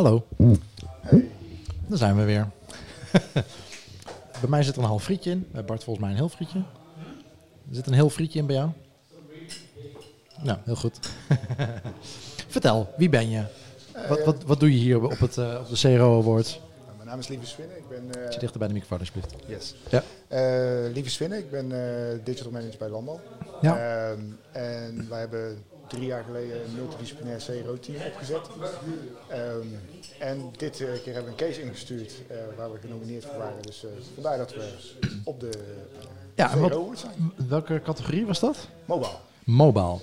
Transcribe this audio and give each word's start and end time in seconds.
Hallo. 0.00 0.26
Daar 1.86 1.98
zijn 1.98 2.16
we 2.16 2.24
weer. 2.24 2.48
bij 4.40 4.48
mij 4.48 4.62
zit 4.62 4.76
er 4.76 4.82
een 4.82 4.88
half 4.88 5.02
frietje 5.02 5.30
in. 5.30 5.48
Bij 5.52 5.64
Bart 5.64 5.84
volgens 5.84 6.04
mij 6.04 6.14
een 6.14 6.20
heel 6.20 6.28
frietje. 6.28 6.58
Er 7.68 7.74
zit 7.74 7.86
een 7.86 7.92
heel 7.92 8.10
frietje 8.10 8.38
in 8.38 8.46
bij 8.46 8.56
jou. 8.56 8.70
Nou, 10.42 10.58
heel 10.64 10.76
goed. 10.76 10.98
Vertel, 12.48 12.94
wie 12.96 13.08
ben 13.08 13.30
je? 13.30 13.44
Wat, 14.08 14.24
wat, 14.24 14.42
wat 14.44 14.60
doe 14.60 14.72
je 14.72 14.78
hier 14.78 15.02
op, 15.02 15.18
het, 15.18 15.38
eh, 15.38 15.58
op 15.60 15.68
de 15.68 15.76
CRO 15.96 16.20
Awards? 16.20 16.60
Mijn 16.96 17.08
naam 17.08 17.18
is 17.18 17.28
Lieve 17.28 17.46
Swinnen. 17.46 17.76
Ik 17.76 17.88
ben, 17.88 18.02
Zit 18.12 18.34
eh 18.34 18.40
dichter 18.40 18.58
bij 18.58 18.68
de 18.68 18.74
microfoon, 18.74 18.98
alsjeblieft. 18.98 19.34
yes. 19.46 19.74
Ja. 19.88 20.02
Eh, 20.28 20.92
Lieve 20.92 21.10
Swinnen. 21.10 21.38
Ik 21.38 21.50
ben 21.50 21.68
digital 22.24 22.52
manager 22.52 22.78
bij 22.78 22.88
Landbouw. 22.88 23.20
Ja. 23.60 23.76
Ehm, 24.10 24.20
en 24.52 25.08
wij 25.08 25.20
hebben 25.20 25.64
drie 25.90 26.06
jaar 26.06 26.24
geleden 26.24 26.64
een 26.64 26.74
multidisciplinair 26.74 27.42
CRO-team 27.46 27.96
opgezet. 28.06 28.40
Ehm, 29.28 29.66
en 30.18 30.52
dit 30.56 30.80
eh, 30.80 31.02
keer 31.02 31.14
hebben 31.14 31.34
we 31.34 31.42
een 31.42 31.48
case 31.48 31.62
ingestuurd 31.62 32.12
eh, 32.28 32.36
waar 32.56 32.72
we 32.72 32.78
genomineerd 32.78 33.24
voor 33.24 33.38
waren. 33.38 33.62
Dus 33.62 33.84
eh, 33.84 33.90
vandaar 34.14 34.38
dat 34.38 34.54
we 34.54 34.78
op 35.24 35.40
de 35.40 35.50
Ja, 36.34 36.48
CRO 36.48 36.94
zijn. 36.94 37.32
Welke 37.48 37.80
categorie 37.84 38.26
was 38.26 38.40
dat? 38.40 38.68
Mobile. 38.84 39.16
Mobile. 39.44 39.98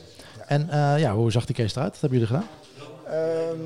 En 0.48 0.68
ja, 1.00 1.14
hoe 1.14 1.32
zag 1.32 1.46
die 1.46 1.56
case 1.56 1.76
eruit? 1.78 1.92
Wat 1.92 2.02
hebben 2.02 2.20
jullie 2.20 2.34
gedaan? 2.36 2.50
Ehm, 3.06 3.60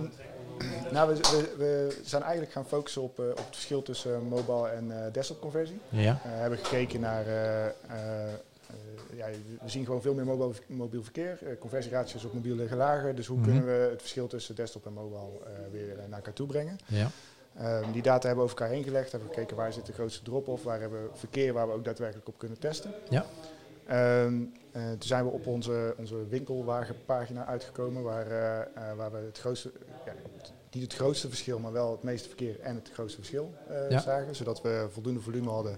nou, 0.94 1.10
we, 1.10 1.16
we, 1.16 1.54
we 1.58 2.00
zijn 2.04 2.22
eigenlijk 2.22 2.52
gaan 2.52 2.66
focussen 2.66 3.02
op, 3.02 3.20
op 3.20 3.38
het 3.38 3.46
verschil 3.52 3.82
tussen 3.82 4.24
mobile 4.28 4.68
en 4.68 5.10
desktop 5.12 5.42
conversie. 5.42 5.80
Ja. 5.90 6.20
We 6.24 6.30
hebben 6.30 6.60
gekeken 6.60 7.00
naar, 7.00 7.26
ja, 9.16 9.28
we 9.62 9.70
zien 9.70 9.86
gewoon 9.86 10.02
veel 10.02 10.14
meer 10.14 10.26
mobiel, 10.26 10.54
mobiel 10.68 11.04
verkeer. 11.04 11.38
Eh, 11.42 11.58
conversieratio's 11.60 12.26
op 12.26 12.34
mobiel 12.34 12.56
liggen 12.56 12.78
lager. 12.78 13.16
Dus 13.16 13.28
hoe 13.28 13.38
Mhm. 13.38 13.46
kunnen 13.46 13.66
we 13.66 13.72
het 13.90 14.00
verschil 14.00 14.28
tussen 14.28 14.56
desktop 14.56 14.86
en 14.86 14.94
mobile 14.94 15.20
eh, 15.46 15.52
weer 15.72 15.92
eh, 16.00 16.06
naar 16.08 16.18
elkaar 16.18 16.34
toe 16.34 16.48
brengen? 16.48 16.78
Ja. 16.88 17.10
Ehm, 17.58 17.92
die 17.92 18.02
data 18.02 18.28
hebben 18.28 18.46
we 18.46 18.52
over 18.52 18.60
elkaar 18.62 18.74
heen 18.76 18.84
gelegd. 18.84 19.12
Hebben 19.12 19.30
gekeken 19.30 19.58
waar 19.58 19.74
zit 19.74 19.86
de 19.86 19.94
grootste 19.94 20.24
drop-off, 20.24 20.64
waar 20.64 20.80
hebben 20.80 21.04
we 21.04 21.10
verkeer 21.14 21.54
waar 21.54 21.68
we 21.68 21.74
ook 21.74 21.86
daadwerkelijk 21.86 22.28
op 22.28 22.38
kunnen 22.38 22.60
testen. 22.60 22.92
Ja. 23.10 23.26
Ehm, 23.88 24.42
eh, 24.72 24.82
toen 24.90 24.96
zijn 25.02 25.26
we 25.26 25.32
op 25.32 25.48
onze, 25.48 25.94
onze 25.98 26.28
winkelwagenpagina 26.28 27.46
uitgekomen 27.46 28.04
waar, 28.04 28.28
waar 28.96 29.12
we 29.12 29.18
het 29.18 29.40
grootste, 29.40 29.72
ja, 30.06 30.14
niet 30.72 30.84
het 30.84 30.94
grootste 30.94 31.28
verschil, 31.28 31.60
maar 31.60 31.72
wel 31.72 31.92
het 31.92 32.04
meeste 32.04 32.28
verkeer 32.28 32.60
en 32.60 32.76
het 32.76 32.90
grootste 32.94 33.18
verschil 33.18 33.54
Ja. 33.90 34.00
zagen. 34.00 34.36
Zodat 34.36 34.62
we 34.62 34.88
voldoende 34.92 35.20
volume 35.20 35.50
hadden 35.50 35.78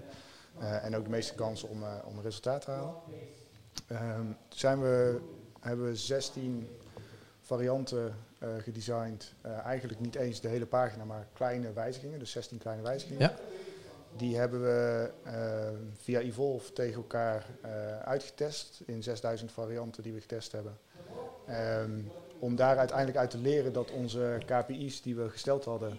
en 0.58 0.96
ook 0.96 1.04
de 1.04 1.10
meeste 1.10 1.34
kansen 1.34 1.68
om, 1.68 1.82
eh, 1.82 1.92
om 2.04 2.16
een 2.16 2.22
resultaat 2.22 2.64
te 2.64 2.70
halen. 2.70 2.94
Ehm, 3.86 4.24
toen 4.48 4.58
zijn 4.58 4.80
we, 4.80 5.20
hebben 5.60 5.86
we 5.86 5.96
16 5.96 6.68
varianten 7.40 8.16
eh, 8.38 8.48
gedesigned. 8.58 9.32
Eh, 9.40 9.58
eigenlijk 9.58 10.00
niet 10.00 10.14
eens 10.14 10.40
de 10.40 10.48
hele 10.48 10.66
pagina, 10.66 11.04
maar 11.04 11.26
kleine 11.32 11.72
wijzigingen. 11.72 12.18
Dus 12.18 12.30
16 12.30 12.58
kleine 12.58 12.82
wijzigingen. 12.82 13.20
Ja. 13.22 13.34
Die 14.16 14.36
hebben 14.36 14.62
we 14.62 15.10
eh, 15.22 15.68
via 15.96 16.20
Evolve 16.20 16.72
tegen 16.72 16.94
elkaar 16.94 17.46
eh, 17.60 17.98
uitgetest 17.98 18.82
in 18.86 19.02
6000 19.02 19.52
varianten 19.52 20.02
die 20.02 20.12
we 20.12 20.20
getest 20.20 20.52
hebben. 20.52 20.78
Ehm, 21.46 22.00
om 22.38 22.56
daar 22.56 22.78
uiteindelijk 22.78 23.18
uit 23.18 23.30
te 23.30 23.38
leren 23.38 23.72
dat 23.72 23.90
onze 23.90 24.38
KPI's 24.46 25.02
die 25.02 25.16
we 25.16 25.30
gesteld 25.30 25.64
hadden 25.64 25.98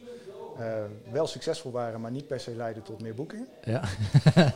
eh, 0.57 0.83
wel 1.11 1.27
succesvol 1.27 1.71
waren, 1.71 2.01
maar 2.01 2.11
niet 2.11 2.27
per 2.27 2.39
se 2.39 2.55
leiden 2.55 2.83
tot 2.83 3.01
meer 3.01 3.15
boekingen. 3.15 3.47
Ja. 3.63 3.83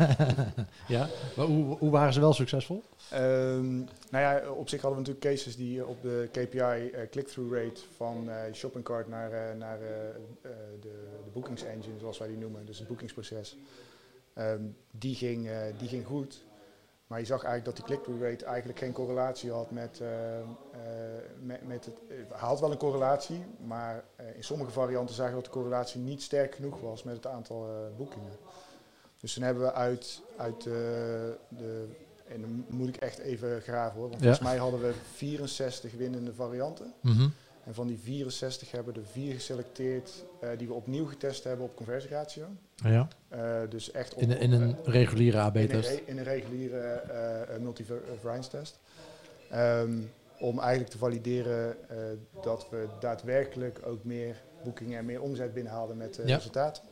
ja. 0.88 1.08
Maar 1.36 1.46
hoe, 1.46 1.78
hoe 1.78 1.92
waren 1.92 2.14
ze 2.14 2.20
wel 2.20 2.34
succesvol? 2.34 2.84
Ehm, 3.10 3.78
nou 3.78 3.88
ja, 4.10 4.52
op 4.52 4.70
zich 4.70 4.82
hadden 4.82 5.04
we 5.04 5.08
natuurlijk 5.08 5.36
cases 5.36 5.56
die 5.56 5.86
op 5.86 6.02
de 6.02 6.30
KPI 6.32 6.60
eh, 6.60 7.10
click-through 7.10 7.54
rate 7.54 7.82
van 7.96 8.30
eh 8.30 8.54
shopping 8.54 8.84
cart 8.84 9.08
naar, 9.08 9.56
naar 9.58 9.80
de, 9.80 10.16
de 10.82 11.30
boekingsengine, 11.34 12.00
zoals 12.00 12.18
wij 12.18 12.28
die 12.28 12.38
noemen, 12.38 12.66
dus 12.66 12.80
het 12.80 12.88
boekingsproces, 12.88 13.58
ehm, 14.34 14.64
die, 14.92 15.16
ging, 15.16 15.50
die 15.78 15.88
ging 15.88 16.06
goed. 16.06 16.48
Maar 17.10 17.20
je 17.20 17.26
zag 17.26 17.44
eigenlijk 17.44 17.66
dat 17.66 17.76
die 17.76 17.86
click-through 17.86 18.24
rate 18.32 18.46
eigenlijk 18.46 18.80
geen 18.80 18.92
correlatie 18.92 19.52
had 19.52 19.72
met, 19.72 20.00
eh, 20.02 20.40
eh, 20.40 20.46
met, 21.42 21.68
met 21.68 21.86
het. 21.86 22.00
eh, 22.10 22.40
had 22.40 22.60
wel 22.60 22.72
een 22.72 22.78
correlatie, 22.78 23.46
maar 23.66 24.04
in 24.36 24.44
sommige 24.44 24.72
varianten 24.72 25.16
zagen 25.16 25.32
we 25.36 25.42
dat 25.42 25.46
de 25.54 25.60
correlatie 25.60 26.02
niet 26.02 26.22
sterk 26.22 26.56
genoeg 26.56 26.82
was 26.82 27.04
met 27.04 27.16
het 27.16 27.28
aantal 27.28 27.68
boekingen. 27.98 28.32
Dus 29.20 29.34
toen 29.34 29.44
hebben 29.44 29.64
we 29.64 29.74
uit, 29.74 30.22
uit 30.38 30.64
de, 30.64 31.38
de 31.48 31.88
en 32.28 32.42
dan 32.42 32.66
moet 32.68 32.88
ik 32.88 32.98
echt 32.98 33.18
even 33.18 33.62
graven 33.62 34.00
hoor. 34.00 34.10
Want 34.10 34.22
Ja. 34.22 34.28
volgens 34.28 34.48
mij 34.50 34.58
hadden 34.58 34.82
we 34.82 34.94
64 35.14 35.92
winnende 35.94 36.34
varianten. 36.34 36.94
Mhm. 37.02 37.28
En 37.70 37.76
van 37.76 37.88
die 37.88 38.00
64 38.00 38.72
hebben 38.72 38.96
er 38.96 39.06
vier 39.12 39.34
geselecteerd 39.34 40.26
eh, 40.40 40.50
die 40.58 40.68
we 40.68 40.74
opnieuw 40.74 41.06
getest 41.06 41.44
hebben 41.44 41.66
op 41.66 41.76
conversieratio. 41.76 42.46
Ja. 42.76 43.08
Eh, 43.28 43.60
dus 43.70 43.92
echt 43.92 44.14
op, 44.14 44.22
In, 44.22 44.32
een- 44.32 44.40
in 44.40 44.52
een 44.52 44.76
eh, 44.86 44.94
reguliere 44.94 45.38
in 45.38 45.44
AB-test. 45.44 45.90
re- 45.90 46.02
in 46.06 46.18
een 46.18 46.24
reguliere 46.24 46.78
eh 46.80 47.58
multivariance 47.60 48.50
test. 48.50 48.80
Ehm, 49.50 49.98
om 50.40 50.60
eigenlijk 50.60 50.90
te 50.92 50.98
valideren 50.98 51.90
eh, 51.90 51.98
dat 52.42 52.68
we 52.70 52.88
daadwerkelijk 53.00 53.80
ook 53.86 54.04
meer 54.04 54.42
boekingen 54.64 54.98
en 55.00 55.06
meer 55.06 55.22
omzet 55.22 55.54
binnenhaalden 55.54 55.98
met 55.98 56.20
eh 56.20 56.28
Ja. 56.28 56.36
resultaten. 56.36 56.84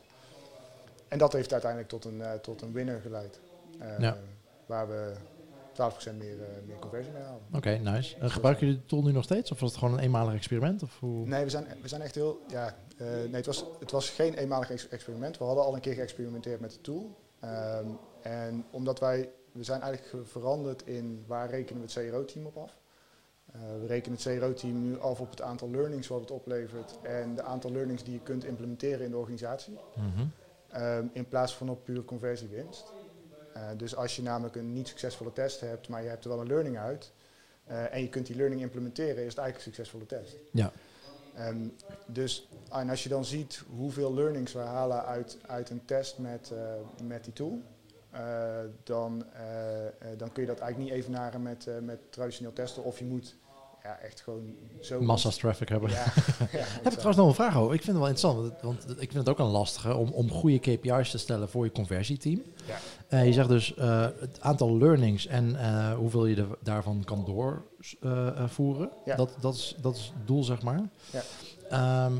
En 1.08 1.18
dat 1.18 1.32
heeft 1.32 1.52
uiteindelijk 1.52 1.90
tot 1.90 2.04
een, 2.04 2.22
eh, 2.22 2.32
tot 2.32 2.62
een 2.62 2.72
winner 2.72 3.00
geleid. 3.00 3.40
Eh, 3.78 3.98
Ja. 3.98 4.16
Waar 4.66 4.88
we 4.88 5.12
12% 5.82 6.16
meer, 6.18 6.42
eh, 6.42 6.46
meer 6.66 6.78
conversie 6.78 7.12
mee 7.12 7.22
haalden. 7.22 7.46
Oké, 7.54 7.70
nice. 7.70 8.16
En 8.18 8.30
gebruiken 8.30 8.66
jullie 8.66 8.80
de 8.82 8.86
tool 8.88 9.02
nu 9.02 9.12
nog 9.12 9.24
steeds? 9.24 9.52
Of 9.52 9.60
was 9.60 9.70
het 9.70 9.78
gewoon 9.78 9.94
een 9.94 10.00
eenmalig 10.00 10.34
experiment? 10.34 10.82
Of 10.82 10.98
hoe? 10.98 11.26
Nee, 11.26 11.44
we 11.44 11.50
zijn, 11.50 11.66
we 11.82 11.88
zijn 11.88 12.02
echt 12.02 12.14
heel. 12.14 12.40
Ja, 12.48 12.76
eh, 12.96 13.06
nee, 13.06 13.34
het 13.34 13.46
was, 13.46 13.64
het 13.80 13.90
was 13.90 14.10
geen 14.10 14.34
eenmalig 14.34 14.70
ex- 14.70 14.88
experiment. 14.88 15.38
We 15.38 15.44
hadden 15.44 15.64
al 15.64 15.74
een 15.74 15.80
keer 15.80 15.94
geëxperimenteerd 15.94 16.60
met 16.60 16.70
de 16.72 16.80
tool. 16.80 17.16
Ehm, 17.40 17.86
en 18.22 18.64
omdat 18.70 19.00
wij. 19.00 19.30
We 19.52 19.62
zijn 19.64 19.80
eigenlijk 19.80 20.10
ge- 20.12 20.30
veranderd 20.30 20.86
in 20.86 21.24
waar 21.26 21.50
rekenen 21.50 21.82
we 21.86 22.00
het 22.00 22.10
CRO-team 22.10 22.46
op 22.46 22.56
af. 22.56 22.76
Eh, 23.52 23.60
we 23.80 23.86
rekenen 23.86 24.18
het 24.22 24.38
CRO-team 24.38 24.82
nu 24.82 25.00
af 25.00 25.20
op 25.20 25.30
het 25.30 25.42
aantal 25.42 25.70
learnings 25.70 26.08
wat 26.08 26.20
het 26.20 26.30
oplevert 26.30 26.98
en 27.02 27.34
de 27.34 27.42
aantal 27.42 27.72
learnings 27.72 28.04
die 28.04 28.12
je 28.12 28.20
kunt 28.20 28.44
implementeren 28.44 29.04
in 29.04 29.10
de 29.10 29.16
organisatie. 29.16 29.78
Mhm. 29.94 30.26
Ehm, 30.68 31.06
in 31.12 31.28
plaats 31.28 31.56
van 31.56 31.68
op 31.68 31.84
puur 31.84 32.04
conversiewinst. 32.04 32.92
Eh, 33.58 33.68
dus 33.76 33.96
als 33.96 34.16
je 34.16 34.22
namelijk 34.22 34.56
een 34.56 34.72
niet 34.72 34.88
succesvolle 34.88 35.32
test 35.32 35.60
hebt, 35.60 35.88
maar 35.88 36.02
je 36.02 36.08
hebt 36.08 36.24
er 36.24 36.30
wel 36.30 36.40
een 36.40 36.46
learning 36.46 36.78
uit 36.78 37.12
eh, 37.64 37.94
en 37.94 38.00
je 38.00 38.08
kunt 38.08 38.26
die 38.26 38.36
learning 38.36 38.60
implementeren, 38.60 39.24
is 39.24 39.28
het 39.28 39.38
eigenlijk 39.38 39.56
een 39.56 39.74
succesvolle 39.74 40.06
test. 40.06 40.36
Ja. 40.52 40.72
Ehm, 41.34 41.68
dus 42.06 42.48
en 42.70 42.90
als 42.90 43.02
je 43.02 43.08
dan 43.08 43.24
ziet 43.24 43.62
hoeveel 43.76 44.14
learnings 44.14 44.52
we 44.52 44.58
halen 44.58 45.04
uit, 45.04 45.38
uit 45.46 45.70
een 45.70 45.84
test 45.84 46.18
met, 46.18 46.50
eh, 46.50 46.58
met 47.02 47.24
die 47.24 47.32
tool, 47.32 47.62
dan, 48.84 49.24
dan 50.16 50.32
kun 50.32 50.42
je 50.42 50.48
dat 50.48 50.58
eigenlijk 50.58 50.78
niet 50.78 50.90
evenaren 50.90 51.42
met, 51.42 51.66
met 51.80 51.98
traditioneel 52.12 52.52
testen. 52.52 52.84
Of 52.84 52.98
je 52.98 53.04
moet 53.04 53.36
ja, 53.82 53.98
echt 53.98 54.20
gewoon 54.20 54.54
zo... 54.80 55.00
Massa's 55.00 55.36
traffic 55.36 55.68
hebben. 55.68 55.90
Ja, 55.90 56.04
ja, 56.52 56.64
Heb 56.82 56.92
ik 56.92 56.98
trouwens 56.98 57.16
nog 57.16 57.28
een 57.28 57.34
vraag 57.34 57.56
over. 57.56 57.74
Ik 57.74 57.82
vind 57.82 57.96
het 57.96 58.06
wel 58.06 58.08
interessant, 58.08 58.62
want, 58.62 58.90
ik 58.90 59.12
vind 59.12 59.14
het 59.14 59.28
ook 59.28 59.38
een 59.38 59.52
lastige 59.52 59.94
om, 59.94 60.10
om 60.10 60.30
goede 60.30 60.58
KPI's 60.58 61.10
te 61.10 61.18
stellen 61.18 61.48
voor 61.48 61.64
je 61.64 61.72
conversieteam. 61.72 62.42
Ja. 62.66 62.76
Eh, 63.08 63.26
je 63.26 63.32
zegt 63.32 63.48
dus 63.48 63.74
eh, 63.74 64.06
het 64.20 64.40
aantal 64.40 64.78
learnings 64.78 65.26
en 65.26 65.60
eh, 65.60 65.92
hoeveel 65.92 66.26
je 66.26 66.46
daarvan 66.62 67.04
kan 67.04 67.24
doorvoeren. 67.24 68.90
Dat, 69.16 69.36
dat, 69.40 69.54
is, 69.54 69.76
dat 69.80 69.96
is 69.96 70.12
het 70.14 70.26
doel, 70.26 70.44
zeg 70.44 70.62
maar. 70.62 70.80
Ja. 71.10 71.22
Ehm, 71.68 72.14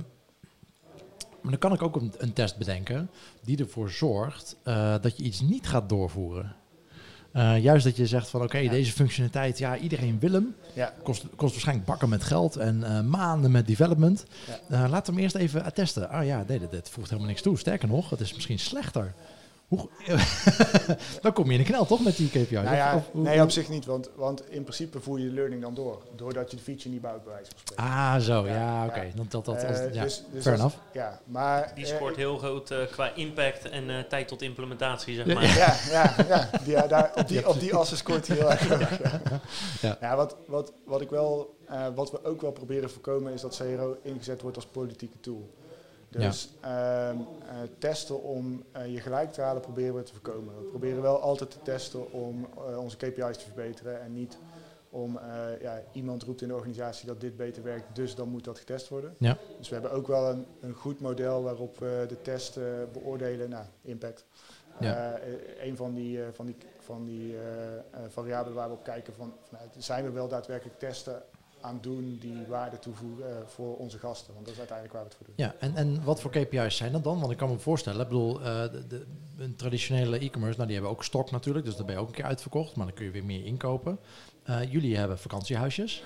maar 1.41 1.51
dan 1.51 1.59
kan 1.59 1.73
ik 1.73 1.83
ook 1.83 1.97
een, 1.97 2.13
een 2.19 2.33
test 2.33 2.57
bedenken 2.57 3.11
die 3.43 3.59
ervoor 3.59 3.91
zorgt 3.91 4.57
dat 5.01 5.17
je 5.17 5.23
iets 5.23 5.41
niet 5.41 5.69
gaat 5.69 5.89
doorvoeren. 5.89 6.57
Eh, 7.33 7.63
juist 7.63 7.85
dat 7.85 7.97
je 7.97 8.07
zegt 8.07 8.29
van 8.29 8.43
oké, 8.43 8.59
Ja. 8.59 8.71
deze 8.71 8.93
functionaliteit, 8.93 9.59
ja, 9.59 9.77
iedereen 9.77 10.19
wil 10.21 10.33
hem. 10.33 10.55
ja, 10.73 10.93
Kost, 11.03 11.25
kost 11.37 11.53
waarschijnlijk 11.53 11.87
bakken 11.87 12.09
met 12.09 12.23
geld 12.23 12.57
en 12.57 12.85
eh, 12.85 13.01
maanden 13.01 13.51
met 13.51 13.67
development. 13.67 14.25
Ja. 14.47 14.85
Eh, 14.85 14.91
laten 14.91 15.07
we 15.07 15.13
hem 15.13 15.19
eerst 15.23 15.35
even 15.35 15.73
testen. 15.75 16.09
Ah 16.11 16.27
ja, 16.27 16.45
nee, 16.49 16.59
dit, 16.59 16.71
dit 16.71 16.89
voegt 16.91 17.09
helemaal 17.09 17.31
niks 17.31 17.43
toe. 17.43 17.59
Sterker 17.59 17.89
nog, 17.89 18.11
het 18.11 18.21
is 18.21 18.35
misschien 18.35 18.59
slechter. 18.59 19.13
Hoe, 19.69 19.89
dan 21.23 21.33
kom 21.33 21.47
je 21.47 21.53
in 21.53 21.59
de 21.59 21.65
knel 21.65 21.87
toch 21.87 22.05
met 22.05 22.17
die 22.17 22.29
KPI? 22.29 22.55
Nou 22.55 22.77
ja, 22.77 22.95
Of- 22.95 23.01
of 23.07 23.13
hoe- 23.13 23.23
nee, 23.23 23.43
op 23.43 23.51
zich 23.51 23.69
niet, 23.69 23.85
want, 23.87 24.11
want 24.15 24.51
in 24.51 24.63
principe 24.63 25.01
voer 25.01 25.19
je 25.19 25.29
de 25.29 25.35
learning 25.35 25.63
dan 25.63 25.75
door. 25.75 26.03
Doordat 26.17 26.51
je 26.51 26.57
de 26.57 26.63
feature 26.63 26.89
niet 26.89 27.01
bouwt, 27.01 27.25
bij 27.25 27.33
wijze 27.33 27.51
van 27.51 27.61
spreken. 27.61 27.85
Ah, 27.85 28.17
zo, 28.17 28.47
ja, 28.47 28.55
Ja, 28.55 28.87
oké. 28.87 29.01
ja. 29.01 29.11
Dat, 29.29 29.49
Eh, 29.49 29.69
als- 29.69 29.79
ja, 29.93 30.03
dus- 30.03 30.23
dus 30.33 30.43
fair 30.43 30.53
als- 30.53 30.59
enough. 30.61 30.77
Ja, 30.93 31.21
maar... 31.25 31.73
Die 31.75 31.87
eh, 31.87 31.95
scoort 31.97 32.17
heel 32.17 32.39
groot 32.39 32.71
eh, 32.71 32.79
qua 32.91 33.15
impact 33.15 33.69
en 33.69 33.91
eh, 33.91 33.99
tijd 34.05 34.29
tot 34.29 34.43
implementatie, 34.43 35.15
zeg 35.15 35.27
Ja. 35.27 35.35
maar. 35.35 35.45
Ja, 35.45 35.75
ja, 35.91 36.15
ja, 36.29 36.51
ja 36.65 36.87
daar, 36.87 37.13
op, 37.15 37.29
die, 37.29 37.49
op 37.49 37.61
die 37.61 37.75
assen 37.75 37.97
scoort 37.97 38.27
hij 38.27 38.37
heel 38.37 38.51
erg 38.51 38.69
hoog. 38.69 38.99
Ja. 39.03 39.21
Ja. 39.81 39.97
Ja, 40.01 40.17
wat, 40.17 40.37
wat, 40.47 40.73
wat, 40.85 41.01
ik 41.01 41.11
wel, 41.11 41.57
eh, 41.69 41.87
wat 41.95 42.11
we 42.11 42.25
ook 42.25 42.41
wel 42.41 42.53
proberen 42.53 42.91
voorkomen 42.91 43.33
is 43.33 43.41
dat 43.41 43.57
CRO 43.57 43.97
ingezet 44.03 44.43
wordt 44.43 44.57
als 44.57 44.67
politieke 44.67 45.21
tool. 45.21 45.51
Dus 46.09 46.51
ehm, 46.61 46.71
eh, 46.71 47.57
testen 47.79 48.23
om 48.23 48.65
eh, 48.73 48.93
je 48.93 49.01
gelijk 49.01 49.33
te 49.33 49.41
halen 49.41 49.63
proberen 49.63 49.95
we 49.95 50.03
te 50.03 50.13
voorkomen. 50.13 50.57
We 50.57 50.63
proberen 50.63 51.03
wel 51.03 51.21
altijd 51.21 51.51
te 51.51 51.63
testen 51.63 52.13
om 52.13 52.49
eh, 52.69 52.79
onze 52.79 52.97
KPI's 52.97 53.37
te 53.37 53.45
verbeteren 53.45 54.01
en 54.01 54.13
niet 54.13 54.39
om 54.91 55.19
ja, 55.61 55.83
iemand 55.93 56.23
roept 56.23 56.43
in 56.43 56.49
de 56.49 56.55
organisatie 56.55 57.07
dat 57.07 57.21
dit 57.21 57.37
beter 57.37 57.63
werkt, 57.63 57.97
dus 57.97 58.15
dan 58.15 58.29
moet 58.29 58.45
dat 58.45 58.59
getest 58.59 58.89
worden. 58.89 59.15
Ja. 59.19 59.37
Dus 59.59 59.69
we 59.69 59.75
hebben 59.75 59.93
ook 59.93 60.07
wel 60.07 60.31
een, 60.31 60.47
een 60.61 60.75
goed 60.75 61.01
model 61.01 61.43
waarop 61.43 61.79
we 61.79 62.05
de 62.09 62.23
test 62.23 62.59
beoordelen, 62.93 63.49
nou, 63.49 63.65
impact. 63.83 64.25
Ja. 64.81 65.19
Een 65.61 65.77
van 65.77 65.95
die, 65.95 66.21
van 66.33 66.47
die, 66.47 66.57
van 66.79 67.05
die 67.05 67.37
variabelen 68.09 68.57
waar 68.57 68.69
we 68.69 68.75
op 68.75 68.85
kijken 68.85 69.15
van, 69.15 69.33
zijn 69.77 70.05
we 70.05 70.11
wel 70.11 70.29
daadwerkelijk 70.29 70.79
testen 70.79 71.23
aan 71.61 71.79
doen 71.81 72.19
die 72.21 72.47
waarde 72.49 72.79
toevoegen 72.79 73.31
eh, 73.31 73.37
voor 73.47 73.77
onze 73.77 73.99
gasten. 73.99 74.35
Want 74.35 74.45
dat 74.45 74.55
is 74.55 74.59
uiteindelijk 74.61 74.99
waar 74.99 75.07
we 75.07 75.15
het 75.15 75.19
voor 75.19 75.27
doen. 75.27 75.47
Ja, 75.47 75.55
en, 75.59 75.77
en 75.77 76.05
wat 76.05 76.21
voor 76.21 76.31
KPI's 76.31 76.77
zijn 76.77 76.93
dat 76.93 77.05
dan? 77.05 77.21
Want 77.21 77.33
ik 77.33 77.39
kan 77.39 77.51
me 77.51 77.59
voorstellen, 77.59 78.01
ik 78.01 78.09
bedoel, 78.09 78.41
eh, 78.41 78.63
de, 78.63 78.87
de, 78.87 79.05
een 79.39 79.57
traditionele 79.57 80.19
e-commerce, 80.19 80.57
nou 80.57 80.67
die 80.67 80.77
hebben 80.77 80.97
ook 80.97 81.05
stok 81.05 81.31
natuurlijk, 81.31 81.65
dus 81.65 81.77
daar 81.77 81.85
ben 81.87 81.95
je 81.95 82.01
ook 82.01 82.09
een 82.09 82.15
keer 82.15 82.25
uitverkocht, 82.25 82.77
maar 82.77 82.87
dan 82.87 82.95
kun 82.95 83.05
je 83.05 83.11
weer 83.11 83.25
meer 83.25 83.45
inkopen. 83.45 83.99
Eh, 84.43 84.73
jullie 84.73 84.97
hebben 84.97 85.19
vakantiehuisjes. 85.19 86.03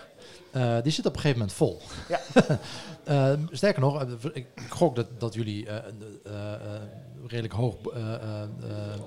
Eh, 0.50 0.82
die 0.82 0.92
zitten 0.92 1.12
op 1.12 1.16
een 1.16 1.22
gegeven 1.22 1.38
moment 1.38 1.52
vol. 1.52 1.80
Ja. 2.08 2.20
Eh, 3.04 3.32
sterker 3.50 3.80
nog, 3.80 4.02
ik, 4.02 4.34
ik 4.34 4.48
gok 4.68 4.96
dat, 4.96 5.20
dat 5.20 5.34
jullie 5.34 5.66
eh, 5.66 5.74
een 5.86 6.20
eh, 6.24 6.54
eh, 6.54 6.82
redelijk 7.26 7.54
hoog 7.54 7.76
eh, 7.86 8.14
eh, 8.14 8.42
eh, 8.42 8.48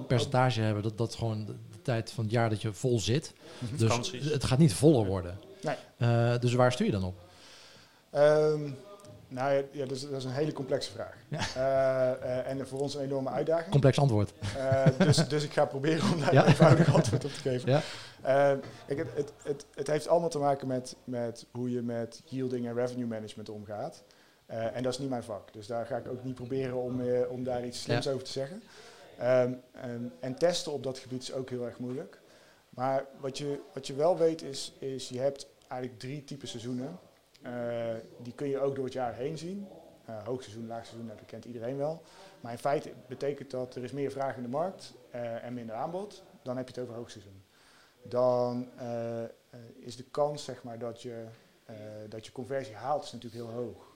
percentage 0.07 0.62
hebben. 0.62 0.83
Dat 0.83 0.98
dat 0.98 1.15
gewoon 1.15 1.45
de, 1.45 1.53
tijd 1.81 2.12
van 2.12 2.24
het 2.24 2.33
jaar 2.33 2.50
dat 2.50 2.62
je 2.62 2.74
vol 2.74 3.00
zit. 3.00 3.33
Dus 3.71 3.81
Vakanties. 3.89 4.25
het 4.31 4.44
gaat 4.44 4.59
niet 4.59 4.74
voller 4.74 5.06
worden. 5.06 5.39
Nee. 5.65 5.75
Eh, 5.97 6.39
dus 6.39 6.53
waar 6.53 6.71
stuur 6.71 6.85
je 6.85 6.91
dan 6.91 7.03
op? 7.03 7.15
Ehm, 8.12 8.69
nou 9.27 9.53
ja, 9.53 9.62
ja, 9.71 9.85
dat, 9.85 9.97
is, 9.97 10.01
dat 10.01 10.12
is 10.12 10.23
een 10.23 10.31
hele 10.31 10.53
complexe 10.53 10.91
vraag. 10.91 11.15
Ja. 11.27 11.39
Eh, 11.56 12.39
eh, 12.39 12.50
en 12.50 12.67
voor 12.67 12.79
ons 12.79 12.95
een 12.95 13.01
enorme 13.01 13.29
uitdaging. 13.29 13.71
Complex 13.71 14.00
antwoord. 14.00 14.33
Dus, 14.97 15.27
dus 15.27 15.44
ik 15.44 15.53
ga 15.53 15.65
proberen 15.65 16.12
om 16.13 16.19
daar 16.19 16.35
een 16.35 16.45
eenvoudig 16.45 16.94
antwoord 16.94 17.25
op 17.25 17.31
te 17.31 17.39
geven. 17.39 17.69
Ja. 17.69 17.81
Eh, 18.21 18.57
kijk, 18.88 19.00
het, 19.00 19.09
het, 19.13 19.31
het, 19.44 19.65
het 19.73 19.88
heeft 19.88 20.07
allemaal 20.07 20.29
te 20.29 20.38
maken 20.38 20.67
met, 20.67 20.95
met 21.03 21.45
hoe 21.51 21.71
je 21.71 21.81
met 21.81 22.21
yielding 22.25 22.67
en 22.67 22.73
revenue 22.73 23.06
management 23.06 23.50
omgaat. 23.50 24.03
En 24.45 24.83
dat 24.83 24.94
is 24.94 25.00
niet 25.00 25.09
mijn 25.09 25.23
vak. 25.23 25.53
Dus 25.53 25.67
daar 25.67 25.85
ga 25.85 25.97
ik 25.97 26.07
ook 26.07 26.23
niet 26.23 26.35
proberen 26.35 26.81
om, 26.81 27.01
om 27.29 27.44
daar 27.44 27.65
iets 27.65 27.81
slims 27.81 28.07
over 28.07 28.23
te 28.23 28.31
zeggen. 28.31 28.63
Ehm, 29.17 29.53
en, 29.71 30.13
en 30.19 30.35
testen 30.35 30.71
op 30.71 30.83
dat 30.83 30.97
gebied 30.97 31.21
is 31.21 31.33
ook 31.33 31.50
heel 31.50 31.65
erg 31.65 31.79
moeilijk. 31.79 32.19
Maar 32.69 33.06
wat 33.19 33.38
je, 33.38 33.59
wat 33.73 33.88
je 33.88 33.95
wel 33.95 34.17
weet 34.17 34.41
is, 34.41 34.73
is 34.79 35.09
je 35.09 35.19
hebt 35.19 35.47
eigenlijk 35.67 36.00
drie 36.00 36.23
typen 36.23 36.47
seizoenen. 36.47 37.00
Eh, 37.41 37.94
die 38.21 38.33
kun 38.33 38.47
je 38.47 38.59
ook 38.59 38.75
door 38.75 38.83
het 38.83 38.94
jaar 38.94 39.13
heen 39.13 39.38
zien. 39.38 39.67
Eh 40.06 40.23
hoogseizoen, 40.23 40.67
laagseizoen, 40.67 41.07
dat 41.07 41.25
kent 41.25 41.45
iedereen 41.45 41.77
wel. 41.77 42.01
Maar 42.41 42.51
in 42.51 42.57
feite 42.57 42.91
betekent 43.07 43.51
dat 43.51 43.75
er 43.75 43.83
is 43.83 43.91
meer 43.91 44.12
vraag 44.12 44.35
in 44.35 44.41
de 44.41 44.50
markt 44.50 44.94
eh, 45.12 45.44
en 45.44 45.53
minder 45.53 45.75
aanbod. 45.75 46.23
Dan 46.41 46.57
heb 46.57 46.67
je 46.67 46.73
het 46.73 46.83
over 46.83 46.95
hoogseizoen. 46.95 47.44
Dan 48.01 48.69
is 49.79 49.95
de 49.95 50.03
kans 50.03 50.44
zeg 50.44 50.63
maar, 50.63 50.79
dat, 50.79 51.01
je, 51.01 51.25
dat 52.09 52.25
je 52.25 52.31
conversie 52.31 52.75
haalt 52.75 53.03
is 53.03 53.12
natuurlijk 53.12 53.44
heel 53.44 53.53
hoog. 53.53 53.95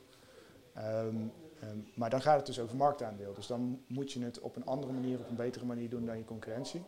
Ehm, 0.74 1.16
ehm, 1.60 1.78
maar 1.96 2.10
dan 2.10 2.22
gaat 2.22 2.38
het 2.38 2.46
dus 2.46 2.60
over 2.60 2.76
marktaandeel. 2.76 3.34
Dus 3.34 3.48
dan 3.48 3.84
moet 3.88 4.12
je 4.12 4.24
het 4.24 4.40
op 4.40 4.56
een 4.56 4.66
andere 4.66 4.94
manier, 4.94 5.20
op 5.20 5.30
een 5.30 5.36
betere 5.36 5.66
manier 5.66 5.90
doen 5.90 6.06
dan 6.06 6.18
je 6.18 6.26
concurrentie. 6.26 6.84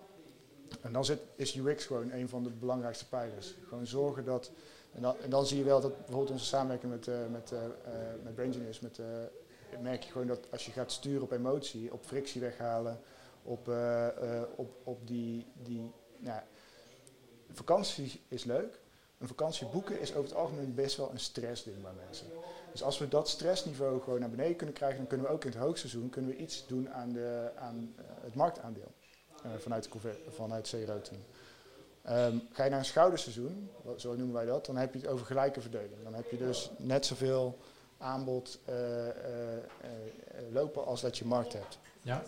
En 0.82 0.94
dan 0.94 1.06
zit, 1.06 1.20
is 1.36 1.56
UX 1.56 1.86
gewoon 1.86 2.12
een 2.12 2.30
van 2.30 2.44
de 2.44 2.50
belangrijkste 2.50 3.08
pijlers. 3.08 3.56
Gewoon 3.68 3.88
zorgen 3.88 4.26
dat. 4.26 4.52
En 4.94 5.02
dan, 5.02 5.16
en 5.24 5.30
dan 5.30 5.46
zie 5.46 5.58
je 5.58 5.64
wel 5.64 5.82
dat 5.82 5.98
bijvoorbeeld 5.98 6.32
onze 6.32 6.46
samenwerking 6.46 6.92
met, 6.92 7.08
eh 7.08 7.16
met, 7.32 7.52
eh 7.52 7.66
eh, 7.66 7.72
met 8.24 8.82
met, 8.82 9.00
merk 9.82 10.04
je 10.04 10.12
gewoon 10.12 10.28
dat 10.28 10.52
als 10.52 10.66
je 10.66 10.72
gaat 10.72 10.92
sturen 10.92 11.22
op 11.22 11.32
emotie, 11.32 11.94
op 11.94 12.06
frictie 12.06 12.42
weghalen, 12.42 13.00
op, 13.44 13.72
op, 14.56 14.72
op 14.84 15.08
die. 15.08 15.46
die 15.64 15.92
nou, 16.18 16.42
vakantie 17.52 18.22
is 18.28 18.44
leuk. 18.44 18.80
Een 19.18 19.28
vakantie 19.28 19.68
boeken 19.68 20.00
is 20.00 20.16
over 20.16 20.30
het 20.30 20.38
algemeen 20.38 20.76
best 20.76 20.98
wel 20.98 21.12
een 21.12 21.20
stressding 21.20 21.82
bij 21.82 21.92
mensen. 22.06 22.28
Dus 22.72 22.84
als 22.84 22.98
we 22.98 23.08
dat 23.08 23.30
stressniveau 23.30 24.02
gewoon 24.02 24.20
naar 24.20 24.30
beneden 24.30 24.56
kunnen 24.56 24.76
krijgen, 24.76 24.98
dan 24.98 25.08
kunnen 25.08 25.28
we 25.28 25.34
ook 25.34 25.44
in 25.44 25.52
het 25.52 25.60
hoogseizoen 25.60 26.10
kunnen 26.10 26.32
we 26.32 26.38
iets 26.38 26.68
doen 26.68 26.90
aan, 26.90 27.12
de, 27.12 27.52
aan 27.56 27.96
het 28.22 28.36
marktaandeel 28.36 28.92
vanuit, 29.60 29.84
de 29.84 29.90
conver- 29.90 30.18
vanuit 30.36 30.70
CRO-team. 30.70 31.24
Ehm, 32.02 32.36
ga 32.54 32.64
je 32.64 32.70
naar 32.70 32.80
een 32.80 32.86
schouderseizoen, 32.86 33.70
zo 33.98 34.16
noemen 34.16 34.34
wij 34.36 34.46
dat, 34.46 34.66
dan 34.66 34.78
heb 34.78 34.94
je 34.94 35.00
het 35.00 35.08
over 35.08 35.26
gelijke 35.26 35.62
verdeling. 35.62 36.04
Dan 36.04 36.14
heb 36.14 36.32
je 36.32 36.38
dus 36.38 36.70
net 36.78 37.06
zoveel 37.06 37.58
aanbod 37.98 38.60
eh, 38.66 39.08
eh, 39.10 39.10
eh, 39.10 39.58
eh, 40.28 40.44
lopen 40.54 40.86
als 40.86 41.02
dat 41.02 41.18
je 41.18 41.26
markt 41.26 41.54
hebt. 41.54 41.80
Ja. 42.02 42.24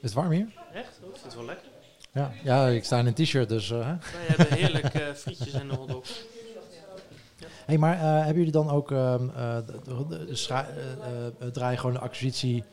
Is 0.00 0.10
het 0.10 0.12
warm 0.12 0.30
hier? 0.30 0.52
Echt? 0.72 0.88
Ik 0.88 1.02
vind 1.12 1.22
het 1.24 1.34
wel 1.34 1.44
lekker. 1.44 1.68
Ja, 2.12 2.32
ja 2.42 2.68
ik 2.68 2.84
sta 2.84 2.98
in 2.98 3.06
een 3.06 3.14
t-shirt, 3.14 3.48
dus... 3.48 3.70
eh, 3.70 3.78
hè? 3.86 3.94
Wij 4.12 4.26
hebben 4.26 4.52
heerlijk 4.56 4.94
eh, 4.94 5.12
frietjes 5.12 5.52
en 5.52 5.68
een 5.70 5.76
hotdog. 5.76 6.06
Hey, 7.66 7.78
maar 7.78 7.94
eh, 7.94 8.00
hebben 8.02 8.36
jullie 8.36 8.52
dan 8.52 8.70
ook... 8.70 8.88
draai 11.52 11.72
je 11.72 11.78
gewoon 11.78 11.94
de 11.94 12.00
acquisitie 12.00 12.64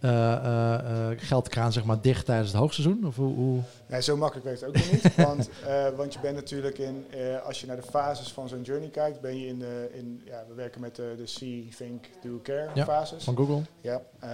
eh, 0.00 0.34
eh, 0.34 1.18
geldkraan 1.18 1.72
zeg 1.72 1.84
maar 1.84 2.00
dicht 2.00 2.24
tijdens 2.24 2.48
het 2.48 2.60
hoogseizoen? 2.60 3.06
Of 3.06 3.16
hoe... 3.16 3.34
hoe? 3.34 3.60
Nee, 3.86 4.02
zo 4.02 4.16
makkelijk 4.16 4.46
werkt 4.46 4.60
het 4.60 4.68
ook 4.68 4.92
niet. 4.92 5.16
want, 5.16 5.48
want 5.96 6.14
je 6.14 6.20
bent 6.20 6.34
natuurlijk 6.34 6.78
in, 6.78 7.06
als 7.44 7.60
je 7.60 7.66
naar 7.66 7.76
de 7.76 7.82
fases 7.82 8.32
van 8.32 8.48
zo'n 8.48 8.62
journey 8.62 8.88
kijkt, 8.88 9.20
ben 9.20 9.38
je 9.38 9.46
in 9.46 9.58
de, 9.58 9.90
in, 9.92 10.22
ja, 10.24 10.44
we 10.48 10.54
werken 10.54 10.80
met 10.80 10.96
de, 10.96 11.14
de 11.16 11.26
See, 11.26 11.68
Think, 11.76 12.04
Do, 12.22 12.40
Care 12.42 12.70
Ja, 12.74 12.84
fases. 12.84 13.24
Van 13.24 13.36
Google? 13.36 13.62
Ja, 13.80 14.02
ehm, 14.20 14.30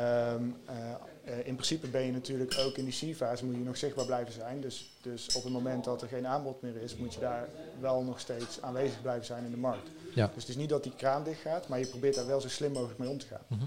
eh, 0.64 0.90
eh, 0.90 0.94
in 1.26 1.54
principe 1.54 1.86
ben 1.88 2.02
je 2.02 2.12
natuurlijk 2.12 2.54
ook 2.58 2.76
in 2.76 2.84
die 2.84 3.12
C-fase 3.12 3.44
moet 3.44 3.54
je 3.54 3.60
nog 3.60 3.76
zichtbaar 3.76 4.06
blijven 4.06 4.32
zijn. 4.32 4.60
Dus, 4.60 4.90
dus 5.02 5.34
op 5.36 5.42
het 5.42 5.52
moment 5.52 5.84
dat 5.84 6.02
er 6.02 6.08
geen 6.08 6.26
aanbod 6.26 6.62
meer 6.62 6.76
is, 6.76 6.96
moet 6.96 7.14
je 7.14 7.20
daar 7.20 7.48
wel 7.80 8.02
nog 8.02 8.20
steeds 8.20 8.62
aanwezig 8.62 9.02
blijven 9.02 9.24
zijn 9.26 9.44
in 9.44 9.50
de 9.50 9.56
markt. 9.56 9.88
Ja. 10.14 10.26
Dus 10.26 10.42
het 10.42 10.48
is 10.48 10.56
niet 10.56 10.68
dat 10.68 10.82
die 10.82 10.94
kraan 10.96 11.24
dicht 11.24 11.40
gaat, 11.40 11.68
maar 11.68 11.78
je 11.78 11.86
probeert 11.86 12.14
daar 12.14 12.26
wel 12.26 12.40
zo 12.40 12.48
slim 12.48 12.72
mogelijk 12.72 12.98
mee 12.98 13.08
om 13.08 13.18
te 13.18 13.26
gaan. 13.26 13.40
Mhm. 13.48 13.64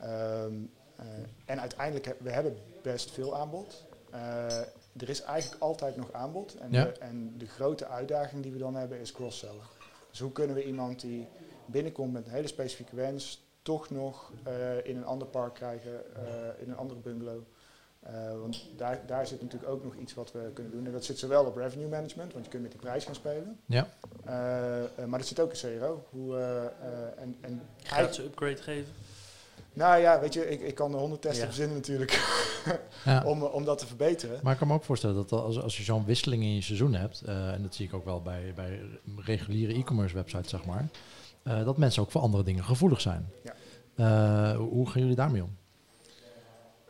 Ehm, 0.00 0.54
eh, 0.96 1.04
en 1.44 1.60
uiteindelijk, 1.60 2.04
he- 2.06 2.16
we 2.18 2.30
hebben 2.30 2.56
best 2.82 3.10
veel 3.10 3.36
aanbod. 3.36 3.84
Eh, 4.10 4.58
er 4.96 5.08
is 5.08 5.22
eigenlijk 5.22 5.62
altijd 5.62 5.96
nog 5.96 6.12
aanbod. 6.12 6.54
En, 6.56 6.72
Ja. 6.72 6.84
de, 6.84 6.90
en 6.92 7.34
de 7.38 7.46
grote 7.46 7.86
uitdaging 7.86 8.42
die 8.42 8.52
we 8.52 8.58
dan 8.58 8.74
hebben 8.74 9.00
is 9.00 9.12
cross-sellen. 9.12 9.64
Dus 10.10 10.18
hoe 10.20 10.32
kunnen 10.32 10.56
we 10.56 10.64
iemand 10.64 11.00
die 11.00 11.26
binnenkomt 11.66 12.12
met 12.12 12.26
een 12.26 12.32
hele 12.32 12.46
specifieke 12.48 12.96
wens, 12.96 13.44
toch 13.62 13.90
nog 13.90 14.32
eh, 14.42 14.52
in 14.84 14.96
een 14.96 15.04
ander 15.04 15.28
park 15.28 15.54
krijgen, 15.54 16.14
eh, 16.16 16.62
in 16.62 16.70
een 16.70 16.76
andere 16.76 17.00
bungalow. 17.00 17.42
Eh, 18.00 18.12
want 18.40 18.66
daar, 18.76 19.00
daar 19.06 19.26
zit 19.26 19.42
natuurlijk 19.42 19.70
ook 19.72 19.84
nog 19.84 19.94
iets 19.96 20.14
wat 20.14 20.32
we 20.32 20.50
kunnen 20.54 20.72
doen. 20.72 20.86
En 20.86 20.92
dat 20.92 21.04
zit 21.04 21.18
zowel 21.18 21.44
op 21.44 21.56
revenue 21.56 21.88
management, 21.88 22.32
want 22.32 22.44
je 22.44 22.50
kunt 22.50 22.62
met 22.62 22.72
die 22.72 22.80
prijs 22.80 23.04
gaan 23.04 23.14
spelen. 23.14 23.58
Ja. 23.66 23.86
Maar 25.06 25.18
dat 25.18 25.26
zit 25.26 25.40
ook 25.40 25.52
in 25.52 25.78
CRO. 25.78 26.04
Hoe, 26.10 26.36
eh, 26.36 26.64
eh, 26.64 26.70
en, 27.16 27.36
en 27.40 27.62
Gaat 27.82 28.14
ze 28.14 28.22
upgrade 28.24 28.56
geven? 28.62 28.92
nou 29.72 30.00
ja, 30.00 30.20
weet 30.20 30.32
je, 30.34 30.50
ik, 30.50 30.60
ik 30.60 30.74
kan 30.74 30.92
er 30.92 30.98
honderd 30.98 31.22
testen 31.22 31.40
Ja. 31.40 31.46
verzinnen 31.46 31.76
natuurlijk 31.76 32.10
Ja. 33.04 33.22
om, 33.24 33.42
om 33.42 33.64
dat 33.64 33.78
te 33.78 33.86
verbeteren. 33.86 34.40
Maar 34.42 34.52
ik 34.52 34.58
kan 34.58 34.68
me 34.68 34.74
ook 34.74 34.84
voorstellen 34.84 35.16
dat 35.16 35.32
als, 35.32 35.60
als 35.60 35.76
je 35.76 35.82
zo'n 35.82 36.04
wisseling 36.04 36.42
in 36.42 36.54
je 36.54 36.62
seizoen 36.62 36.94
hebt, 36.94 37.20
eh, 37.26 37.52
en 37.52 37.62
dat 37.62 37.74
zie 37.74 37.86
ik 37.86 37.94
ook 37.94 38.04
wel 38.04 38.22
bij, 38.22 38.52
bij 38.54 38.80
reguliere 39.16 39.74
e-commerce 39.74 40.14
websites, 40.14 40.50
zeg 40.50 40.64
maar, 40.64 40.88
eh, 41.42 41.64
dat 41.64 41.76
mensen 41.76 42.02
ook 42.02 42.10
voor 42.10 42.20
andere 42.20 42.42
dingen 42.42 42.64
gevoelig 42.64 43.00
zijn. 43.00 43.28
Ja. 43.44 43.54
Eh, 43.94 44.56
hoe 44.56 44.88
gaan 44.90 45.00
jullie 45.00 45.16
daarmee 45.16 45.42
om? 45.42 45.56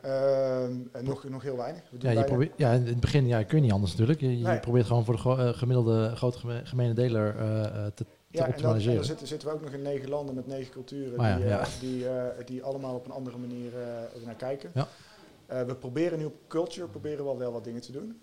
Ehm, 0.02 0.72
nog, 1.04 1.28
nog 1.28 1.42
heel 1.42 1.56
weinig. 1.56 1.82
We 1.90 1.98
doen 1.98 2.12
Ja, 2.12 2.18
je 2.18 2.24
probeert, 2.24 2.52
ja, 2.56 2.72
in 2.72 2.86
het 2.86 3.00
begin 3.00 3.26
ja, 3.26 3.42
kun 3.42 3.56
je 3.56 3.62
niet 3.62 3.72
anders 3.72 3.90
natuurlijk. 3.92 4.20
Je, 4.20 4.38
je 4.38 4.44
Nee. 4.44 4.60
probeert 4.60 4.86
gewoon 4.86 5.04
voor 5.04 5.14
de 5.14 5.20
gro- 5.20 5.36
eh, 5.36 5.48
gemiddelde 5.48 6.12
grote 6.16 6.38
geme- 6.38 6.60
gemene 6.64 6.92
deler 6.94 7.34
te, 7.34 7.92
te 7.94 8.04
ja, 8.28 8.44
en 8.46 8.52
dan, 8.62 8.76
en 8.76 8.94
dan 8.94 9.04
zitten, 9.04 9.26
zitten 9.26 9.48
we 9.48 9.54
ook 9.54 9.60
nog 9.62 9.70
in 9.70 9.82
negen 9.82 10.08
landen 10.08 10.34
met 10.34 10.46
negen 10.46 10.72
culturen 10.72 11.24
ja, 11.24 11.36
die, 11.36 11.46
ja. 11.46 11.64
die, 11.80 12.44
die 12.44 12.62
allemaal 12.62 12.94
op 12.94 13.04
een 13.04 13.10
andere 13.12 13.38
manier 13.38 13.72
naar 14.24 14.34
kijken. 14.34 14.70
Ja. 14.74 14.86
We 15.66 15.74
proberen 15.74 16.18
nu 16.18 16.24
op 16.24 16.34
culture 16.48 16.86
proberen 16.86 17.18
we 17.18 17.24
wel, 17.24 17.38
wel 17.38 17.52
wat 17.52 17.64
dingen 17.64 17.80
te 17.80 17.92
doen. 17.92 18.20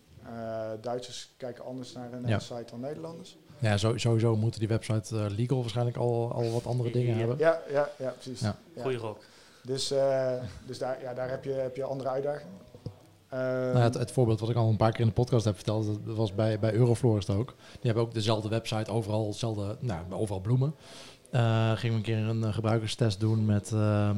Duitsers 0.82 1.34
kijken 1.38 1.64
anders 1.66 1.94
naar 1.94 2.14
een 2.14 2.42
site 2.42 2.66
dan 2.70 2.80
Nederlanders. 2.80 3.38
Ja, 3.60 3.78
sowieso 3.78 4.36
moeten 4.36 4.60
die 4.60 4.70
websites 4.70 5.12
eh, 5.12 5.26
legal 5.38 5.60
waarschijnlijk 5.60 5.98
al, 5.98 6.32
al 6.34 6.52
wat 6.52 6.66
andere 6.66 6.92
dingen 6.92 7.12
Ja. 7.14 7.18
hebben. 7.20 7.38
Ja, 7.38 7.60
ja, 7.72 7.90
ja 7.98 8.10
precies. 8.10 8.40
Ja. 8.40 8.56
Ja. 8.76 8.82
Goeie 8.82 8.98
rok. 8.98 9.18
Dus, 9.64 9.92
eh, 9.92 10.32
dus 10.66 10.78
daar, 10.78 11.02
ja, 11.02 11.14
daar 11.14 11.30
heb, 11.30 11.44
je, 11.44 11.52
heb 11.52 11.76
je 11.76 11.84
andere 11.84 12.10
uitdagingen. 12.10 12.54
Ehm, 13.30 13.42
Nou, 13.42 13.78
het, 13.80 13.94
het 13.94 14.12
voorbeeld 14.12 14.40
wat 14.40 14.50
ik 14.50 14.56
al 14.56 14.70
een 14.70 14.78
paar 14.78 14.92
keer 14.92 15.00
in 15.00 15.08
de 15.08 15.14
podcast 15.14 15.46
heb 15.46 15.56
verteld, 15.56 15.86
dat 16.06 16.16
was 16.16 16.36
bij, 16.36 16.60
bij 16.60 16.74
Euroflorist 16.74 17.30
ook. 17.30 17.48
Die 17.72 17.80
hebben 17.82 18.04
ook 18.04 18.14
dezelfde 18.14 18.50
website, 18.50 18.92
overal 18.92 19.28
hetzelfde, 19.28 19.76
nou, 19.80 20.00
overal 20.12 20.42
bloemen. 20.42 20.76
Eh, 21.32 21.72
gingen 21.72 22.02
we 22.02 22.10
een 22.10 22.16
keer 22.16 22.18
een 22.18 22.44
eh, 22.44 22.54
gebruikerstest 22.54 23.20
doen 23.20 23.46
met, 23.46 23.72
eh, 23.72 24.12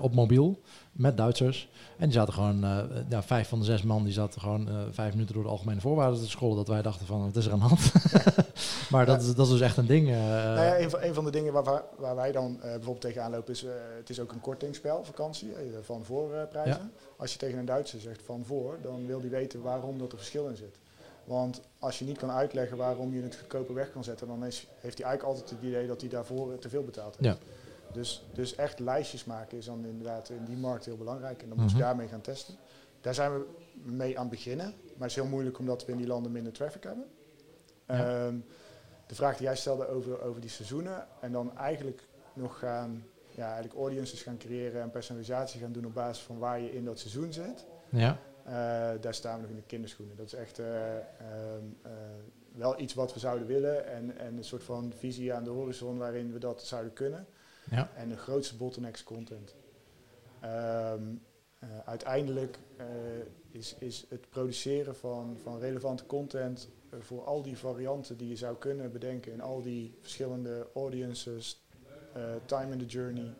op 0.00 0.14
mobiel 0.14 0.60
met 0.92 1.16
Duitsers. 1.16 1.68
En 1.98 2.04
die 2.04 2.12
zaten 2.12 2.34
gewoon, 2.34 2.64
ja, 3.08 3.22
vijf 3.22 3.48
van 3.48 3.58
de 3.58 3.64
zes 3.64 3.82
man, 3.82 4.04
die 4.04 4.12
zaten 4.12 4.40
gewoon 4.40 4.68
vijf 4.90 5.12
minuten 5.12 5.34
door 5.34 5.42
de 5.42 5.48
algemene 5.48 5.80
voorwaarden 5.80 6.20
te 6.20 6.28
scrollen. 6.28 6.56
Dat 6.56 6.68
wij 6.68 6.82
dachten 6.82 7.06
van, 7.06 7.24
wat 7.24 7.36
is 7.36 7.46
er 7.46 7.52
aan 7.52 7.58
de 7.58 7.64
hand? 7.64 7.92
maar 8.90 9.06
dat, 9.06 9.22
is, 9.22 9.34
dat 9.34 9.46
is 9.46 9.52
dus 9.52 9.60
echt 9.60 9.76
een 9.76 9.86
ding. 9.86 10.08
nou 10.08 10.60
ja, 10.60 10.78
een, 10.78 10.90
van, 10.90 11.02
een 11.02 11.14
van 11.14 11.24
de 11.24 11.30
dingen 11.30 11.52
waar, 11.52 11.82
waar, 11.98 12.16
wij 12.16 12.32
dan 12.32 12.58
bijvoorbeeld 12.60 13.00
tegenaan 13.00 13.30
lopen 13.30 13.52
is, 13.52 13.64
het 13.96 14.10
is 14.10 14.20
ook 14.20 14.32
een 14.32 14.40
kortingsspel, 14.40 15.04
vakantie, 15.04 15.52
van 15.82 16.04
voorprijzen. 16.04 16.92
Als 17.16 17.32
je 17.32 17.38
tegen 17.38 17.58
een 17.58 17.64
Duitser 17.64 18.00
zegt 18.00 18.22
van 18.24 18.44
voor, 18.44 18.78
dan 18.82 19.06
wil 19.06 19.20
die 19.20 19.30
weten 19.30 19.62
waarom 19.62 19.98
dat 19.98 20.12
er 20.12 20.18
verschil 20.18 20.46
in 20.46 20.56
zit. 20.56 20.78
Want 21.28 21.60
als 21.78 21.98
je 21.98 22.04
niet 22.04 22.18
kan 22.18 22.30
uitleggen 22.30 22.76
waarom 22.76 23.14
je 23.14 23.22
het 23.22 23.36
goedkoper 23.36 23.74
weg 23.74 23.90
kan 23.92 24.04
zetten, 24.04 24.26
dan 24.26 24.44
is, 24.44 24.66
heeft 24.80 24.98
hij 24.98 25.06
eigenlijk 25.06 25.22
altijd 25.38 25.50
het 25.58 25.68
idee 25.68 25.86
dat 25.86 26.00
hij 26.00 26.10
daarvoor 26.10 26.58
te 26.58 26.68
veel 26.68 26.84
betaald 26.84 27.16
heeft. 27.18 27.38
Ja. 27.38 27.46
Dus, 27.92 28.24
dus 28.32 28.54
echt 28.54 28.78
lijstjes 28.78 29.24
maken 29.24 29.58
is 29.58 29.64
dan 29.64 29.84
inderdaad 29.86 30.28
in 30.28 30.44
die 30.44 30.56
markt 30.56 30.84
heel 30.84 30.96
belangrijk. 30.96 31.42
En 31.42 31.48
dan 31.48 31.56
moet 31.58 31.66
Mhm. 31.66 31.76
je 31.76 31.82
daarmee 31.82 32.08
gaan 32.08 32.20
testen. 32.20 32.54
Daar 33.00 33.14
zijn 33.14 33.32
we 33.32 33.46
mee 33.82 34.16
aan 34.16 34.20
het 34.26 34.30
beginnen. 34.30 34.66
Maar 34.66 34.94
het 35.08 35.10
is 35.10 35.14
heel 35.14 35.26
moeilijk 35.26 35.58
omdat 35.58 35.84
we 35.84 35.92
in 35.92 35.98
die 35.98 36.06
landen 36.06 36.32
minder 36.32 36.52
traffic 36.52 36.82
hebben. 36.82 37.04
Ja. 37.86 38.26
Ehm, 38.26 38.36
de 39.06 39.14
vraag 39.14 39.36
die 39.36 39.46
jij 39.46 39.56
stelde 39.56 39.88
over, 39.88 40.20
over 40.22 40.40
die 40.40 40.50
seizoenen. 40.50 41.06
En 41.20 41.32
dan 41.32 41.56
eigenlijk 41.56 42.02
nog 42.32 42.58
gaan, 42.58 43.04
ja, 43.30 43.44
eigenlijk 43.46 43.74
audiences 43.74 44.22
gaan 44.22 44.38
creëren 44.38 44.82
en 44.82 44.90
personalisatie 44.90 45.60
gaan 45.60 45.72
doen 45.72 45.86
op 45.86 45.94
basis 45.94 46.24
van 46.24 46.38
waar 46.38 46.60
je 46.60 46.74
in 46.74 46.84
dat 46.84 46.98
seizoen 46.98 47.32
zit. 47.32 47.64
ja, 47.88 48.18
daar 49.00 49.14
staan 49.14 49.34
we 49.34 49.40
nog 49.40 49.50
in 49.50 49.56
de 49.56 49.62
kinderschoenen. 49.62 50.16
Dat 50.16 50.26
is 50.26 50.34
echt 50.34 50.58
eh, 50.58 50.96
ehm, 50.96 51.64
eh, 51.82 51.92
wel 52.52 52.80
iets 52.80 52.94
wat 52.94 53.14
we 53.14 53.20
zouden 53.20 53.46
willen. 53.46 53.86
En, 53.86 54.18
en 54.18 54.36
een 54.36 54.44
soort 54.44 54.64
van 54.64 54.92
visie 54.96 55.32
aan 55.32 55.44
de 55.44 55.50
horizon 55.50 55.98
waarin 55.98 56.32
we 56.32 56.38
dat 56.38 56.62
zouden 56.62 56.92
kunnen. 56.92 57.26
ja, 57.70 57.90
En 57.96 58.08
de 58.08 58.16
grootste 58.16 58.56
bottleneck 58.56 58.94
is 58.94 59.04
content. 59.04 59.54
Ehm, 60.40 61.02
eh, 61.58 61.68
uiteindelijk 61.84 62.58
eh, 62.76 62.86
is, 63.50 63.74
is 63.78 64.06
het 64.08 64.30
produceren 64.30 64.96
van, 64.96 65.38
van 65.42 65.58
relevante 65.58 66.06
content 66.06 66.68
eh, 66.90 66.98
voor 67.00 67.24
al 67.24 67.42
die 67.42 67.56
varianten 67.58 68.16
die 68.16 68.28
je 68.28 68.36
zou 68.36 68.56
kunnen 68.56 68.92
bedenken 68.92 69.32
in 69.32 69.40
al 69.40 69.62
die 69.62 69.94
verschillende 70.00 70.66
audiences, 70.74 71.62
eh, 72.14 72.22
time 72.44 72.72
in 72.72 72.78
the 72.78 72.86
journey. 72.86 73.34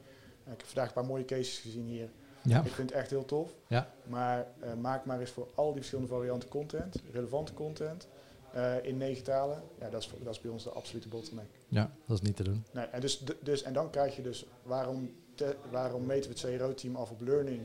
Eh, 0.44 0.52
ik 0.52 0.58
heb 0.58 0.66
vandaag 0.66 0.88
een 0.88 0.94
paar 0.94 1.04
mooie 1.04 1.24
cases 1.24 1.58
gezien 1.58 1.86
hier. 1.86 2.10
Ja, 2.48 2.62
Ik 2.64 2.72
vind 2.72 2.90
het 2.90 2.98
echt 2.98 3.10
heel 3.10 3.24
tof. 3.24 3.50
Ja. 3.66 3.90
Maar 4.06 4.46
eh, 4.60 4.74
maak 4.74 5.04
maar 5.04 5.20
eens 5.20 5.30
voor 5.30 5.48
al 5.54 5.66
die 5.66 5.74
verschillende 5.76 6.10
varianten 6.10 6.48
content, 6.48 6.96
relevante 7.12 7.54
content, 7.54 8.08
eh, 8.52 8.84
in 8.84 8.96
negen 8.96 9.22
talen. 9.24 9.62
Ja, 9.80 9.88
dat 9.90 10.02
is, 10.02 10.10
dat 10.22 10.34
is 10.34 10.40
bij 10.40 10.50
ons 10.50 10.64
de 10.64 10.70
absolute 10.70 11.08
bottleneck. 11.08 11.48
ja, 11.68 11.90
dat 12.06 12.16
is 12.16 12.26
niet 12.26 12.36
te 12.36 12.42
doen. 12.42 12.64
Nee, 12.72 12.84
en, 12.84 13.00
dus, 13.00 13.24
dus, 13.42 13.62
en 13.62 13.72
dan 13.72 13.90
krijg 13.90 14.16
je 14.16 14.22
dus, 14.22 14.46
waarom, 14.62 15.14
te- 15.34 15.56
waarom 15.70 16.06
meten 16.06 16.30
we 16.30 16.38
het 16.48 16.56
CRO-team 16.58 16.96
af 16.96 17.10
op 17.10 17.20
learning 17.20 17.62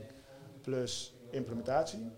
plus 0.60 1.14
implementatie? 1.30 2.10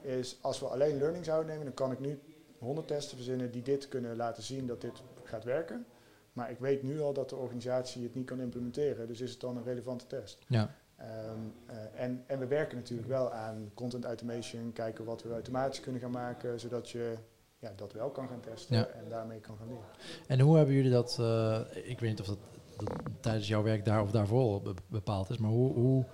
Is 0.00 0.38
als 0.40 0.60
we 0.60 0.66
alleen 0.66 0.98
learning 0.98 1.24
zouden 1.24 1.46
nemen, 1.50 1.64
dan 1.64 1.74
kan 1.74 1.92
ik 1.92 2.00
nu 2.00 2.18
100 2.58 2.86
testen 2.86 3.16
verzinnen 3.16 3.50
die 3.50 3.62
dit 3.62 3.88
kunnen 3.88 4.16
laten 4.16 4.42
zien 4.42 4.66
dat 4.66 4.80
dit 4.80 5.02
gaat 5.24 5.44
werken. 5.44 5.86
Maar 6.32 6.50
ik 6.50 6.58
weet 6.58 6.82
nu 6.82 7.00
al 7.00 7.12
dat 7.12 7.28
de 7.28 7.36
organisatie 7.36 8.02
het 8.02 8.14
niet 8.14 8.26
kan 8.26 8.40
implementeren, 8.40 9.06
dus 9.06 9.20
is 9.20 9.30
het 9.30 9.40
dan 9.40 9.56
een 9.56 9.64
relevante 9.64 10.06
test? 10.06 10.38
Ja, 10.48 10.74
Ehm, 11.04 11.38
eh, 11.66 12.02
en, 12.04 12.24
en 12.26 12.38
we 12.38 12.46
werken 12.46 12.76
natuurlijk 12.76 13.08
wel 13.08 13.32
aan 13.32 13.70
content 13.74 14.04
automation, 14.04 14.72
kijken 14.72 15.04
wat 15.04 15.22
we 15.22 15.32
automatisch 15.32 15.80
kunnen 15.80 16.00
gaan 16.00 16.10
maken, 16.10 16.60
zodat 16.60 16.90
je 16.90 17.14
ja, 17.58 17.72
dat 17.76 17.92
wel 17.92 18.10
kan 18.10 18.28
gaan 18.28 18.40
testen 18.40 18.76
Ja. 18.76 18.86
en 18.86 19.08
daarmee 19.08 19.40
kan 19.40 19.56
gaan 19.56 19.66
leren. 19.68 19.84
En 20.26 20.40
hoe 20.40 20.56
hebben 20.56 20.74
jullie 20.74 20.90
dat, 20.90 21.16
eh, 21.20 21.60
ik 21.72 22.00
weet 22.00 22.10
niet 22.10 22.20
of 22.20 22.26
dat, 22.26 22.38
dat 22.76 22.90
tijdens 23.20 23.48
jouw 23.48 23.62
werk 23.62 23.84
daar 23.84 24.02
of 24.02 24.10
daarvoor 24.10 24.40
al 24.42 24.60
be- 24.62 24.74
bepaald 24.88 25.30
is, 25.30 25.38
maar 25.38 25.50
hoe, 25.50 25.72
hoe 25.72 26.04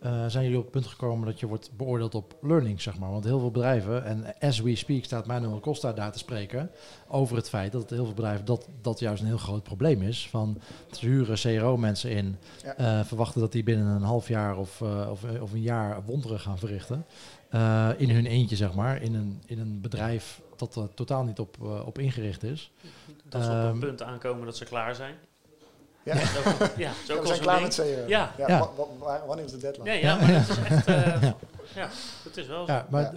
eh, 0.00 0.24
zijn 0.26 0.42
jullie 0.44 0.58
op 0.58 0.62
het 0.62 0.72
punt 0.72 0.86
gekomen 0.86 1.26
dat 1.26 1.40
je 1.40 1.46
wordt 1.46 1.70
beoordeeld 1.76 2.14
op 2.14 2.36
learning, 2.42 2.80
zeg 2.80 2.98
maar? 2.98 3.10
Want 3.10 3.24
heel 3.24 3.38
veel 3.38 3.50
bedrijven, 3.50 4.04
en 4.04 4.24
as 4.40 4.60
we 4.60 4.74
speak 4.76 5.04
staat 5.04 5.26
Manuel 5.26 5.60
Costa 5.60 5.92
daar 5.92 6.12
te 6.12 6.18
spreken 6.18 6.70
over 7.08 7.36
het 7.36 7.48
feit 7.48 7.72
dat 7.72 7.90
heel 7.90 8.04
veel 8.04 8.14
bedrijven 8.14 8.44
dat, 8.44 8.68
dat 8.80 8.98
juist 8.98 9.20
een 9.22 9.28
heel 9.28 9.38
groot 9.38 9.62
probleem 9.62 10.02
is. 10.02 10.28
Van 10.28 10.60
ze 10.90 11.06
huren 11.06 11.36
CRO-mensen 11.36 12.10
in, 12.10 12.36
Ja. 12.64 12.76
eh, 12.76 13.04
verwachten 13.04 13.40
dat 13.40 13.52
die 13.52 13.62
binnen 13.62 13.86
een 13.86 14.02
half 14.02 14.28
jaar 14.28 14.56
of, 14.56 14.80
eh, 14.80 15.08
of, 15.10 15.24
of 15.40 15.52
een 15.52 15.62
jaar 15.62 16.02
wonderen 16.04 16.40
gaan 16.40 16.58
verrichten. 16.58 17.04
eh, 17.50 17.88
in 17.96 18.10
hun 18.10 18.26
eentje, 18.26 18.56
zeg 18.56 18.74
maar, 18.74 19.02
in 19.02 19.14
een, 19.14 19.42
in 19.46 19.58
een 19.58 19.80
bedrijf 19.80 20.40
dat 20.56 20.76
er 20.76 20.94
totaal 20.94 21.24
niet 21.24 21.38
op, 21.38 21.56
op 21.86 21.98
ingericht 21.98 22.42
is. 22.42 22.70
Dat 23.28 23.42
ze 23.44 23.48
op 23.50 23.54
Ehm, 23.56 23.66
een 23.66 23.78
punt 23.78 24.02
aankomen 24.02 24.44
dat 24.44 24.56
ze 24.56 24.64
klaar 24.64 24.94
zijn. 24.94 25.14
Ja. 26.04 26.14
Ja, 26.14 26.20
zo, 26.26 26.40
ja, 26.76 26.92
zo 27.06 27.14
Ja, 27.14 27.20
we 27.20 27.26
zijn 27.26 27.40
klaar 27.40 27.60
met 27.60 27.74
CRO. 27.74 27.84
Ja. 27.84 28.06
Ja, 28.06 28.48
Ja. 28.48 28.58
wa- 28.58 28.70
wa- 28.76 28.86
wa- 28.98 29.26
wanneer 29.26 29.44
is 29.44 29.50
de 29.50 29.56
deadline? 29.56 29.84
Nee, 29.88 30.00
ja, 30.00 30.08
Ja, 30.14 30.16
maar 30.20 30.28
het 30.30 30.48
is 30.48 30.58
echt... 30.58 30.86
eh, 30.86 31.22
Ja. 31.74 31.88
is 32.34 32.46
wel 32.46 32.66
zo. 32.66 32.72
Ja, 32.72 32.86
maar 32.90 33.12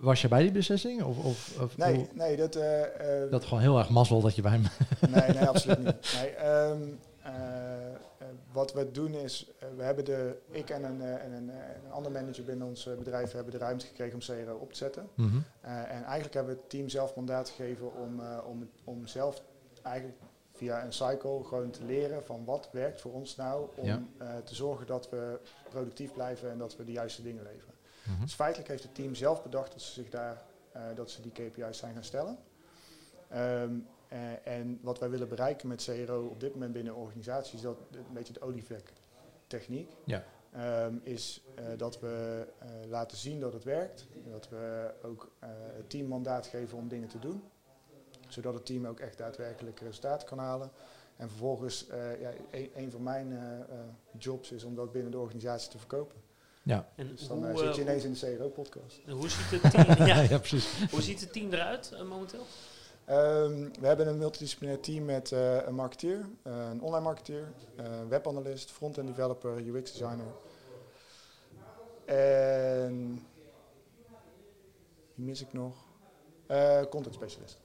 was 0.00 0.20
je 0.22 0.28
bij 0.28 0.42
die 0.42 0.50
beslissing? 0.52 1.02
Of, 1.02 1.18
of, 1.18 1.54
of 1.60 1.76
Nee, 1.76 1.94
hoe- 1.94 2.06
nee, 2.12 2.36
dat, 2.36 2.56
eh, 2.56 3.22
eh, 3.24 3.30
dat 3.30 3.44
gewoon 3.44 3.60
heel 3.62 3.78
erg 3.78 3.88
mazzel 3.90 4.20
dat 4.20 4.34
je 4.34 4.42
bij 4.42 4.58
me... 4.58 4.68
nee, 5.08 5.28
nee, 5.28 5.48
absoluut 5.52 5.78
niet. 5.84 6.14
Nee, 6.20 6.30
ehm, 6.30 6.82
eh, 7.22 7.32
eh, 8.18 8.26
wat 8.52 8.72
we 8.72 8.90
doen 8.90 9.14
is, 9.14 9.46
eh, 9.58 9.68
we 9.76 9.82
hebben 9.82 10.04
de, 10.04 10.36
ik 10.50 10.70
en 10.70 10.84
een, 10.84 11.00
eh, 11.02 11.24
en 11.24 11.32
een, 11.32 11.50
eh, 11.50 11.56
een 11.84 11.92
ander 11.92 12.12
manager 12.12 12.44
binnen 12.44 12.66
ons 12.66 12.86
eh, 12.86 12.94
bedrijf 12.94 13.32
hebben 13.32 13.52
de 13.52 13.58
ruimte 13.58 13.86
gekregen 13.86 14.14
om 14.14 14.20
CRO 14.44 14.54
op 14.56 14.72
te 14.72 14.78
zetten. 14.78 15.08
Mhm. 15.14 15.36
Eh, 15.60 15.72
en 15.72 16.04
eigenlijk 16.04 16.34
hebben 16.34 16.54
we 16.54 16.60
het 16.60 16.70
team 16.70 16.88
zelf 16.88 17.14
mandaat 17.14 17.48
gegeven 17.56 17.94
om, 17.96 18.20
eh, 18.20 18.26
om, 18.48 18.68
om 18.84 19.06
zelf 19.06 19.42
eigenlijk 19.82 20.16
via 20.58 20.84
een 20.84 20.92
cycle 20.92 21.44
gewoon 21.44 21.70
te 21.70 21.84
leren 21.84 22.24
van 22.24 22.44
wat 22.44 22.68
werkt 22.72 23.00
voor 23.00 23.12
ons 23.12 23.36
nou 23.36 23.68
om 23.76 23.84
Ja. 23.86 24.02
eh, 24.18 24.36
te 24.36 24.54
zorgen 24.54 24.86
dat 24.86 25.10
we 25.10 25.40
productief 25.68 26.12
blijven 26.12 26.50
en 26.50 26.58
dat 26.58 26.76
we 26.76 26.84
de 26.84 26.92
juiste 26.92 27.22
dingen 27.22 27.42
leveren. 27.42 27.74
Mhm. 28.08 28.20
Dus 28.20 28.34
feitelijk 28.34 28.68
heeft 28.68 28.82
het 28.82 28.94
team 28.94 29.14
zelf 29.14 29.42
bedacht 29.42 29.72
dat 29.72 29.82
ze 29.82 29.92
zich 29.92 30.08
daar, 30.10 30.42
eh, 30.72 30.82
dat 30.94 31.10
ze 31.10 31.22
die 31.22 31.32
KPI's 31.32 31.78
zijn 31.78 31.94
gaan 31.94 32.04
stellen. 32.04 32.38
Ehm, 33.28 33.78
eh, 34.08 34.46
en 34.46 34.78
wat 34.82 34.98
wij 34.98 35.10
willen 35.10 35.28
bereiken 35.28 35.68
met 35.68 35.82
CRO 35.84 36.26
op 36.26 36.40
dit 36.40 36.52
moment 36.52 36.72
binnen 36.72 36.92
de 36.94 36.98
organisatie 37.00 37.56
is 37.56 37.62
dat 37.62 37.76
een 37.92 38.12
beetje 38.12 38.32
de 38.32 38.40
olievlek 38.40 38.92
techniek. 39.46 39.92
Ja. 40.04 40.24
Ehm, 40.52 40.94
is 41.02 41.44
dat 41.76 42.00
we 42.00 42.46
laten 42.88 43.16
zien 43.16 43.40
dat 43.40 43.52
het 43.52 43.64
werkt. 43.64 44.06
Dat 44.30 44.48
we 44.48 44.90
ook 45.02 45.30
het 45.76 45.90
team 45.90 46.06
mandaat 46.06 46.46
geven 46.46 46.78
om 46.78 46.88
dingen 46.88 47.08
te 47.08 47.18
doen. 47.18 47.42
Zodat 48.28 48.54
het 48.54 48.66
team 48.66 48.86
ook 48.86 49.00
echt 49.00 49.18
daadwerkelijk 49.18 49.80
resultaten 49.80 50.28
kan 50.28 50.38
halen. 50.38 50.70
En 51.16 51.28
vervolgens, 51.28 51.88
eh, 51.88 52.20
ja, 52.20 52.30
een, 52.50 52.70
een 52.74 52.90
van 52.90 53.02
mijn 53.02 53.32
eh, 53.32 53.58
eh, 53.60 53.64
jobs 54.18 54.52
is 54.52 54.64
om 54.64 54.74
dat 54.74 54.92
binnen 54.92 55.10
de 55.10 55.18
organisatie 55.18 55.70
te 55.70 55.78
verkopen. 55.78 56.16
Ja. 56.62 56.88
En 56.94 57.08
Dus 57.08 57.28
dan 57.28 57.50
hoe, 57.50 57.58
zit 57.58 57.76
je 57.76 57.82
ineens 57.82 58.04
in 58.04 58.12
de 58.12 58.36
CRO-podcast. 58.36 59.00
hoe, 59.04 59.14
hoe 59.14 59.28
ziet 59.28 59.62
het 59.62 59.72
team, 59.72 60.06
ja, 60.08 60.20
ja, 60.20 60.38
precies. 60.38 60.90
hoe 60.90 61.02
ziet 61.02 61.20
het 61.20 61.32
team 61.32 61.52
eruit 61.52 62.04
momenteel? 62.08 62.46
Ehm, 63.08 63.68
we 63.80 63.86
hebben 63.86 64.06
een 64.08 64.18
multidisciplinair 64.18 64.80
team 64.80 65.04
met 65.04 65.32
eh, 65.32 65.66
een 65.66 65.74
marketeer, 65.74 66.28
een 66.42 66.82
online 66.82 67.04
marketeer, 67.04 67.52
eh, 67.76 67.84
een 67.84 68.08
webanalist, 68.08 68.70
front-end 68.70 69.06
developer, 69.06 69.66
UX 69.66 69.92
designer. 69.92 70.26
En 72.04 73.26
wie 75.14 75.24
mis 75.24 75.40
ik 75.40 75.52
nog? 75.52 75.76
Eh, 76.46 76.82
content 76.90 77.14
specialist. 77.14 77.58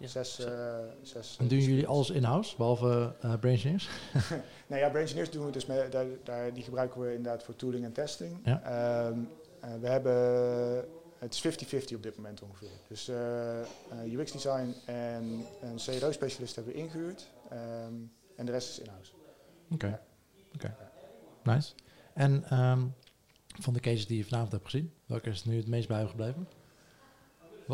Ja. 0.00 0.06
Zes, 0.06 0.38
eh, 0.44 0.78
zes 1.02 1.36
En 1.40 1.48
doen 1.48 1.58
jullie 1.58 1.86
alles 1.86 2.10
in-house, 2.10 2.56
behalve 2.56 3.14
eh 3.20 3.34
Brain 3.38 3.54
Engineers? 3.54 3.88
Nou 4.68 4.80
ja, 4.82 4.88
Brain 4.88 5.04
Engineers 5.04 5.30
doen 5.30 5.44
we 5.46 5.52
dus 5.52 5.66
met, 5.66 5.92
daar, 5.92 6.06
daar, 6.24 6.52
die 6.52 6.62
gebruiken 6.62 7.00
we 7.00 7.14
inderdaad 7.14 7.42
voor 7.42 7.56
tooling 7.56 7.84
en 7.84 7.92
testing. 7.92 8.38
Ja. 8.44 8.62
Ehm, 8.62 9.18
eh, 9.60 9.70
we 9.80 9.88
hebben, 9.88 10.84
het 11.18 11.34
is 11.34 11.40
50-50 11.40 11.96
op 11.96 12.02
dit 12.02 12.16
moment 12.16 12.42
ongeveer. 12.42 12.68
Dus 12.88 13.08
eh, 13.08 13.60
eh, 13.60 13.66
UX 14.12 14.32
design 14.32 14.74
en 14.86 15.44
een 15.62 15.76
CRO 15.76 16.12
specialist 16.12 16.54
hebben 16.54 16.72
we 16.72 16.78
ingehuurd. 16.78 17.30
Ehm, 17.50 17.94
en 18.36 18.46
de 18.46 18.52
rest 18.52 18.68
is 18.68 18.78
in-house. 18.78 19.12
Oké, 19.70 19.86
Ja. 19.86 20.00
oké. 20.54 20.76
Nice. 21.42 21.72
En 22.14 22.44
ehm, 22.44 22.86
van 23.60 23.72
de 23.74 23.80
cases 23.80 24.06
die 24.06 24.16
je 24.16 24.24
vanavond 24.24 24.52
hebt 24.52 24.64
gezien, 24.64 24.92
welke 25.06 25.30
is 25.30 25.44
nu 25.44 25.56
het 25.56 25.68
meest 25.68 25.88
bijgebleven? 25.88 26.48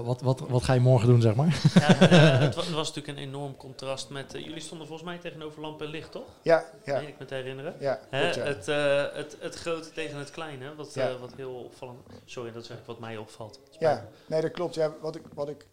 Wat, 0.04 0.20
wat, 0.20 0.40
wat, 0.40 0.62
ga 0.64 0.72
je 0.72 0.80
morgen 0.80 1.08
doen, 1.08 1.20
zeg 1.20 1.34
maar? 1.34 1.60
Ja, 1.74 1.88
eh, 2.10 2.38
het, 2.40 2.54
wa- 2.54 2.62
het 2.62 2.70
was 2.72 2.88
natuurlijk 2.94 3.18
een 3.18 3.24
enorm 3.24 3.56
contrast 3.56 4.08
met... 4.10 4.34
eh, 4.34 4.44
jullie 4.44 4.60
stonden 4.60 4.86
volgens 4.86 5.08
mij 5.08 5.18
tegenover 5.18 5.60
lamp 5.60 5.80
en 5.82 5.86
licht, 5.88 6.12
toch? 6.12 6.24
Ja, 6.42 6.64
ja, 6.84 6.98
Meen 6.98 7.08
ik 7.08 7.18
me 7.18 7.24
te 7.24 7.34
herinneren. 7.34 7.74
ja, 7.78 8.00
Hè, 8.10 8.30
ja. 8.30 8.40
het, 8.44 8.68
eh, 8.68 9.04
het, 9.12 9.36
het 9.40 9.54
grote 9.54 9.90
tegen 9.90 10.18
het 10.18 10.30
kleine, 10.30 10.74
wat, 10.74 10.94
Ja. 10.94 11.08
eh, 11.08 11.20
wat 11.20 11.32
heel 11.36 11.54
opvallend... 11.54 11.98
Sorry, 12.24 12.52
dat 12.52 12.62
is 12.62 12.68
eigenlijk 12.68 12.98
wat 13.00 13.08
mij 13.08 13.16
opvalt. 13.18 13.60
Ja, 13.78 14.08
nee, 14.26 14.40
dat 14.40 14.50
klopt. 14.50 14.74
Ja, 14.74 14.92
wat 15.00 15.16
ik, 15.16 15.22
wat 15.34 15.48
ik, 15.48 15.66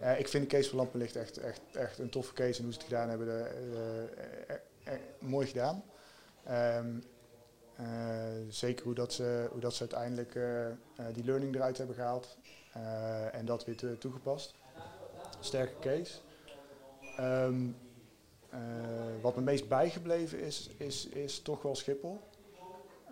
eh, 0.00 0.18
ik 0.18 0.28
vind 0.28 0.50
de 0.50 0.56
case 0.56 0.68
van 0.68 0.78
Lampenlicht 0.78 1.16
echt, 1.16 1.36
echt, 1.38 1.60
echt 1.72 1.98
een 1.98 2.10
toffe 2.10 2.32
case. 2.32 2.58
En 2.58 2.64
hoe 2.64 2.72
ze 2.72 2.78
het 2.78 2.88
gedaan 2.88 3.08
hebben, 3.08 3.26
de, 3.26 4.60
mooi 5.18 5.46
gedaan. 5.46 5.82
Ehm, 6.44 6.86
eh, 7.76 7.84
zeker 8.48 8.84
hoe 8.84 8.94
dat, 8.94 9.12
ze, 9.12 9.48
hoe 9.50 9.60
dat 9.60 9.74
ze 9.74 9.80
uiteindelijk 9.80 10.38
die 11.12 11.24
learning 11.24 11.54
eruit 11.54 11.78
hebben 11.78 11.96
gehaald. 11.96 12.36
Eh, 12.72 13.34
en 13.34 13.44
dat 13.44 13.64
weer 13.64 13.98
toegepast. 13.98 14.54
Sterke 15.40 15.74
case. 15.80 16.12
Ehm, 17.16 17.66
ehm, 18.50 19.20
wat 19.20 19.36
me 19.36 19.42
meest 19.42 19.68
bijgebleven 19.68 20.40
is, 20.40 20.70
is, 20.76 21.08
is 21.08 21.40
toch 21.42 21.62
wel 21.62 21.76
Schiphol. 21.76 22.20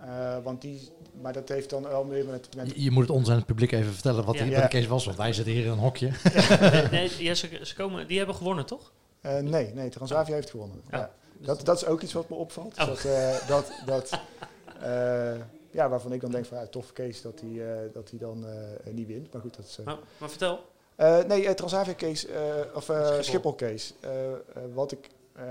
Eh, 0.01 0.37
want 0.43 0.61
die, 0.61 0.89
maar 1.21 1.33
dat 1.33 1.49
heeft 1.49 1.71
dan 1.71 1.83
wel 1.83 2.05
meer 2.05 2.27
met, 2.27 2.57
met 2.57 2.71
Je, 2.75 2.83
je 2.83 2.91
moet 2.91 3.03
het 3.03 3.11
ons 3.17 3.29
en 3.29 3.35
het 3.37 3.47
publiek 3.47 3.73
even 3.73 3.93
vertellen 3.93 4.25
wat 4.25 4.35
Ja. 4.35 4.43
die, 4.43 4.51
Ja. 4.51 4.61
wat 4.61 4.71
de 4.71 4.77
case 4.77 4.89
was. 4.89 5.05
Want 5.05 5.17
wij 5.17 5.33
zitten 5.33 5.53
hier 5.53 5.65
in 5.65 5.71
een 5.71 5.79
hokje. 5.79 6.11
nee, 6.61 6.89
nee, 6.91 7.11
ja, 7.19 7.35
ze, 7.35 7.61
ze 7.63 7.75
komen, 7.75 8.07
die 8.07 8.19
hebben 8.19 8.35
gewonnen, 8.37 8.67
toch? 8.67 8.93
Eh, 9.21 9.39
nee, 9.39 9.73
nee, 9.75 9.89
Transavia 9.89 10.35
heeft 10.35 10.51
gewonnen. 10.51 10.83
Ja. 10.91 10.99
Ja. 10.99 11.11
Dat, 11.47 11.65
dat 11.65 11.77
is 11.77 11.85
ook 11.87 12.01
iets 12.01 12.13
wat 12.13 12.29
me 12.29 12.35
opvalt. 12.37 12.79
Oh. 12.79 12.87
Dat, 12.87 13.05
eh, 13.05 13.49
dat, 13.49 13.73
dat, 13.87 14.11
eh, 14.81 15.33
ja, 15.71 15.89
waarvan 15.89 16.13
ik 16.13 16.21
dan 16.21 16.31
denk 16.31 16.45
van 16.47 16.59
ja, 16.59 16.67
toffe 16.67 16.93
case 16.93 17.23
dat 17.23 17.41
hij 17.41 17.91
dat 17.93 18.11
hij 18.11 18.19
dan 18.19 18.47
eh, 18.47 18.93
niet 18.93 19.07
wint. 19.07 19.33
Maar 19.33 19.43
goed, 19.43 19.57
dat 19.57 19.65
is... 19.65 19.79
eh, 19.79 19.85
Maar, 19.87 19.99
maar 20.19 20.29
vertel. 20.31 20.61
Eh, 20.97 21.25
nee, 21.25 21.47
eh, 21.47 21.55
Transavia 21.55 21.95
case, 21.95 22.29
eh, 22.33 22.77
of 22.77 22.89
eh, 22.89 23.05
Schiphol. 23.05 23.23
Schiphol. 23.23 23.55
case. 23.55 23.95
Eh, 24.01 24.33
eh, 24.33 24.37
wat, 24.75 24.93
ik, 24.93 25.09
eh, 25.33 25.45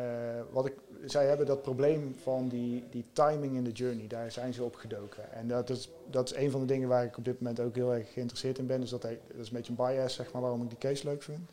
wat 0.52 0.66
ik, 0.66 0.74
zij 1.06 1.28
hebben 1.28 1.46
dat 1.46 1.62
probleem 1.62 2.16
van 2.24 2.48
die, 2.48 2.84
die 2.92 3.06
timing 3.14 3.56
in 3.56 3.64
de 3.64 3.72
journey, 3.72 4.08
daar 4.08 4.32
zijn 4.32 4.54
ze 4.54 4.64
op 4.64 4.76
gedoken. 4.76 5.32
En 5.32 5.48
dat 5.48 5.70
is, 5.70 5.90
dat 6.10 6.32
is 6.32 6.38
een 6.38 6.52
van 6.52 6.60
de 6.60 6.66
dingen 6.66 6.90
waar 6.90 7.04
ik 7.04 7.18
op 7.18 7.26
dit 7.26 7.40
moment 7.40 7.60
ook 7.60 7.76
heel 7.76 7.94
erg 7.94 8.14
geïnteresseerd 8.14 8.58
in 8.58 8.68
ben. 8.68 8.80
Dus 8.82 8.90
dat, 8.90 9.04
hij- 9.04 9.20
dat 9.28 9.40
is 9.42 9.48
een 9.50 9.54
beetje 9.56 9.74
een 9.78 9.86
bias, 9.96 10.14
zeg 10.14 10.32
maar, 10.32 10.42
waarom 10.42 10.62
ik 10.64 10.70
die 10.70 10.78
case 10.78 11.04
leuk 11.08 11.24
vind. 11.24 11.50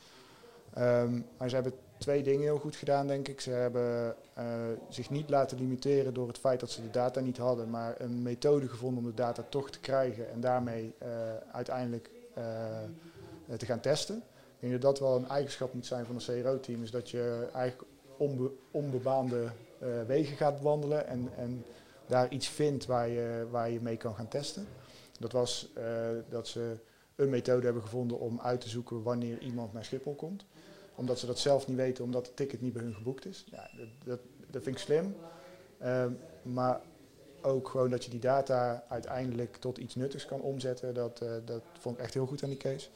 Ehm, 0.74 1.20
maar 1.38 1.48
ze 1.48 1.54
hebben 1.54 1.72
twee 1.98 2.22
dingen 2.22 2.42
heel 2.42 2.58
goed 2.58 2.76
gedaan, 2.76 3.06
denk 3.06 3.28
ik. 3.28 3.40
Ze 3.40 3.50
hebben 3.50 4.16
eh, 4.34 4.44
zich 4.88 5.10
niet 5.10 5.30
laten 5.30 5.58
limiteren 5.58 6.14
door 6.14 6.28
het 6.28 6.38
feit 6.38 6.60
dat 6.60 6.70
ze 6.70 6.82
de 6.82 6.90
data 6.90 7.20
niet 7.20 7.36
hadden, 7.36 7.70
maar 7.70 7.94
een 7.98 8.22
methode 8.22 8.68
gevonden 8.68 9.04
om 9.04 9.10
de 9.10 9.14
data 9.14 9.44
toch 9.48 9.70
te 9.70 9.80
krijgen 9.80 10.30
en 10.30 10.40
daarmee 10.40 10.94
eh, 10.98 11.08
uiteindelijk 11.52 12.10
eh, 12.34 12.44
te 13.56 13.66
gaan 13.66 13.80
testen. 13.80 14.16
Ik 14.16 14.62
denk 14.68 14.72
dat 14.72 14.82
dat 14.82 14.98
wel 14.98 15.16
een 15.16 15.28
eigenschap 15.28 15.74
moet 15.74 15.86
zijn 15.86 16.06
van 16.06 16.14
een 16.14 16.42
CRO-team, 16.42 16.82
is 16.82 16.90
dat 16.90 17.10
je 17.10 17.48
eigenlijk 17.52 17.90
onbe- 18.16 18.52
onbebaande 18.70 19.48
wegen 20.06 20.36
gaat 20.36 20.60
wandelen 20.60 21.06
en, 21.06 21.30
en 21.36 21.64
daar 22.06 22.28
iets 22.30 22.48
vindt 22.48 22.86
waar 22.86 23.08
je, 23.08 23.46
waar 23.50 23.70
je 23.70 23.80
mee 23.80 23.96
kan 23.96 24.14
gaan 24.14 24.28
testen. 24.28 24.66
Dat 25.18 25.32
was 25.32 25.72
dat 26.28 26.48
ze 26.48 26.76
een 27.14 27.30
methode 27.30 27.64
hebben 27.64 27.82
gevonden 27.82 28.18
om 28.18 28.40
uit 28.40 28.60
te 28.60 28.68
zoeken 28.68 29.02
wanneer 29.02 29.38
iemand 29.38 29.72
naar 29.72 29.84
Schiphol 29.84 30.14
komt. 30.14 30.44
Omdat 30.96 31.18
ze 31.18 31.26
dat 31.26 31.38
zelf 31.38 31.66
niet 31.66 31.76
weten, 31.76 32.04
omdat 32.04 32.26
het 32.26 32.36
ticket 32.36 32.60
niet 32.60 32.72
bij 32.72 32.82
hun 32.82 32.94
geboekt 32.94 33.26
is. 33.26 33.44
Ja, 33.50 33.70
dat, 33.76 33.88
dat, 34.04 34.20
dat 34.50 34.62
vind 34.62 34.76
ik 34.76 34.82
slim. 34.82 35.16
Ehm, 35.78 36.12
maar 36.42 36.80
ook 37.46 37.68
gewoon 37.68 37.90
dat 37.90 38.04
je 38.04 38.10
die 38.10 38.20
data 38.20 38.84
uiteindelijk 38.88 39.56
tot 39.56 39.78
iets 39.78 39.94
nuttigs 39.94 40.26
kan 40.26 40.40
omzetten, 40.40 40.94
dat, 40.94 41.20
eh, 41.20 41.30
dat 41.44 41.62
vond 41.78 41.96
ik 41.96 42.02
echt 42.02 42.14
heel 42.14 42.26
goed 42.26 42.42
aan 42.42 42.48
die 42.48 42.58
case. 42.58 42.88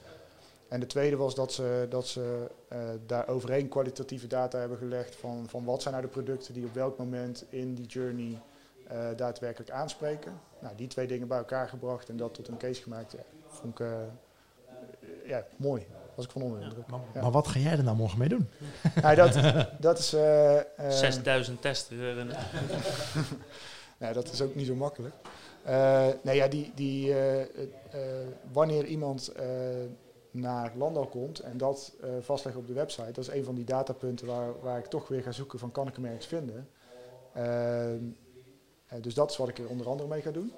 En 0.69 0.81
de 0.81 0.87
tweede 0.87 1.17
was 1.17 1.35
dat 1.35 1.53
ze, 1.53 1.87
dat 1.89 2.07
ze 2.07 2.51
eh, 2.69 2.79
daar 3.07 3.29
overheen 3.29 3.69
kwalitatieve 3.69 4.27
data 4.27 4.59
hebben 4.59 4.79
gelegd 4.79 5.17
van, 5.17 5.49
van 5.49 5.65
wat 5.65 5.83
zijn 5.83 5.95
nou 5.95 6.07
de 6.07 6.13
producten 6.13 6.55
die 6.55 6.65
op 6.65 6.75
welk 6.75 6.99
moment 6.99 7.45
in 7.49 7.75
die 7.75 7.87
journey 7.87 8.39
eh, 8.87 9.09
daadwerkelijk 9.17 9.71
aanspreken. 9.71 10.41
Nou, 10.59 10.77
die 10.77 10.89
twee 10.89 11.07
dingen 11.07 11.29
bij 11.29 11.39
elkaar 11.39 11.69
gebracht 11.69 12.09
en 12.09 12.17
dat 12.17 12.35
tot 12.35 12.49
een 12.49 12.57
case 12.57 12.83
gemaakt. 12.83 13.15
Vond 13.47 13.81
ik 13.81 13.87
ja, 15.25 15.47
mooi. 15.57 15.87
Was 16.15 16.25
ik 16.25 16.31
van 16.31 16.43
onder 16.43 16.59
de 16.59 16.65
indruk. 16.65 16.87
Maar, 16.87 17.01
Ja. 17.15 17.23
maar 17.23 17.31
wat 17.31 17.47
ga 17.49 17.59
jij 17.59 17.73
er 17.73 17.85
nou 17.85 17.97
morgen 17.97 18.19
mee 18.19 18.29
doen? 18.29 18.49
Nou, 19.03 19.15
dat, 19.17 19.39
dat 19.81 19.99
is... 19.99 20.13
eh, 20.13 20.57
eh, 20.59 20.65
6000 20.91 21.61
testen. 21.63 21.97
runnen. 21.99 22.37
Nou, 23.99 24.13
dat 24.15 24.33
is 24.33 24.41
ook 24.43 24.55
niet 24.55 24.67
zo 24.67 24.75
makkelijk. 24.75 25.15
Eh, 25.63 26.07
nee, 26.23 26.37
ja, 26.37 26.49
die, 26.49 26.73
die, 26.75 27.13
eh, 27.13 27.41
eh, 27.41 27.47
eh, 27.91 28.27
wanneer 28.53 28.85
iemand 28.85 29.29
eh, 29.29 29.47
naar 30.31 30.73
Landal 30.77 31.07
komt 31.07 31.39
en 31.41 31.59
dat 31.59 31.93
eh 32.03 32.09
vastleggen 32.21 32.63
op 32.63 32.67
de 32.69 32.73
website, 32.75 33.13
dat 33.13 33.19
is 33.25 33.29
een 33.29 33.45
van 33.45 33.55
die 33.55 33.65
datapunten 33.65 34.27
waar, 34.27 34.61
waar 34.61 34.79
ik 34.79 34.87
toch 34.87 35.09
weer 35.09 35.23
ga 35.23 35.33
zoeken 35.33 35.59
van 35.59 35.73
kan 35.73 35.87
ik 35.89 35.95
hem 35.97 36.05
ergens 36.05 36.27
vinden. 36.27 36.69
Ehm, 37.35 38.05
eh, 38.87 39.03
dus 39.03 39.15
dat 39.15 39.31
is 39.31 39.37
wat 39.37 39.49
ik 39.49 39.59
er 39.59 39.69
onder 39.69 39.89
andere 39.89 40.09
mee 40.09 40.23
ga 40.23 40.31
doen. 40.31 40.53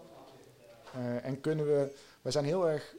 Eh, 0.95 1.25
en 1.27 1.41
kunnen 1.41 1.67
we, 1.67 1.95
wij 2.23 2.33
zijn 2.33 2.45
heel 2.45 2.69
erg 2.69 2.95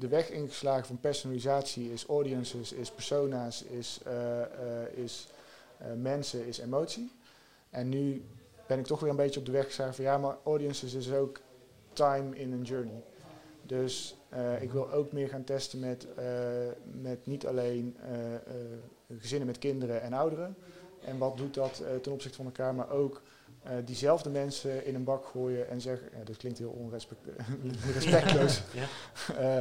de 0.00 0.08
weg 0.08 0.30
ingeslagen 0.30 0.86
van 0.86 1.00
personalisatie, 1.00 1.92
is 1.92 2.06
audiences, 2.06 2.72
is 2.72 2.90
persona's, 2.90 3.62
is, 3.62 4.00
eh, 4.04 4.40
eh, 4.42 4.48
is 4.92 5.28
eh, 5.78 5.86
mensen, 6.00 6.46
is 6.46 6.58
emotie. 6.58 7.12
En 7.70 7.88
nu 7.88 8.24
ben 8.66 8.78
ik 8.78 8.86
toch 8.86 9.00
weer 9.00 9.10
een 9.10 9.16
beetje 9.16 9.40
op 9.40 9.46
de 9.46 9.52
weg 9.52 9.64
geslagen 9.64 9.94
van 9.94 10.04
ja, 10.04 10.18
maar 10.18 10.36
audiences 10.44 10.94
is 10.94 11.12
ook 11.12 11.40
time 11.92 12.36
in 12.36 12.52
een 12.52 12.62
journey. 12.62 13.02
Dus 13.62 14.16
ik 14.60 14.72
wil 14.72 14.92
ook 14.92 15.12
meer 15.12 15.28
gaan 15.28 15.44
testen 15.44 15.78
met, 15.78 16.06
met 17.00 17.26
niet 17.26 17.46
alleen 17.46 17.96
gezinnen 19.18 19.46
met 19.46 19.58
kinderen 19.58 20.02
en 20.02 20.12
ouderen. 20.12 20.56
En 21.00 21.18
wat 21.18 21.36
doet 21.36 21.54
dat 21.54 21.82
ten 22.02 22.12
opzichte 22.12 22.36
van 22.36 22.46
elkaar, 22.46 22.74
maar 22.74 22.90
ook 22.90 23.22
eh, 23.62 23.72
diezelfde 23.84 24.30
mensen 24.30 24.86
in 24.86 24.94
een 24.94 25.04
bak 25.04 25.24
gooien 25.26 25.68
en 25.68 25.80
zeggen, 25.80 26.08
ja, 26.18 26.24
dat 26.24 26.36
klinkt 26.36 26.58
heel 26.58 26.70
onrespectloos. 26.70 28.62
Ja. 28.74 28.86
Eh, 29.36 29.58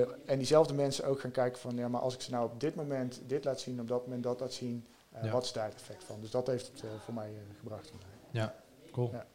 eh, 0.00 0.08
en 0.26 0.36
diezelfde 0.38 0.74
mensen 0.74 1.04
ook 1.04 1.20
gaan 1.20 1.30
kijken 1.30 1.60
van, 1.60 1.76
ja, 1.76 1.88
maar 1.88 2.00
als 2.00 2.14
ik 2.14 2.20
ze 2.20 2.30
nou 2.30 2.44
op 2.44 2.60
dit 2.60 2.74
moment 2.74 3.20
dit 3.26 3.44
laat 3.44 3.60
zien, 3.60 3.80
op 3.80 3.88
dat 3.88 4.04
moment 4.04 4.22
dat 4.22 4.40
laat 4.40 4.52
zien, 4.52 4.86
eh, 5.12 5.24
Ja. 5.24 5.30
wat 5.30 5.44
is 5.44 5.52
daar 5.52 5.64
het 5.64 5.74
effect 5.74 6.04
van? 6.04 6.20
Dus 6.20 6.30
dat 6.30 6.46
heeft 6.46 6.66
het 6.66 6.82
voor 7.04 7.14
mij 7.14 7.30
gebracht. 7.58 7.92
Cool. 8.92 9.10
Ja. 9.12 9.26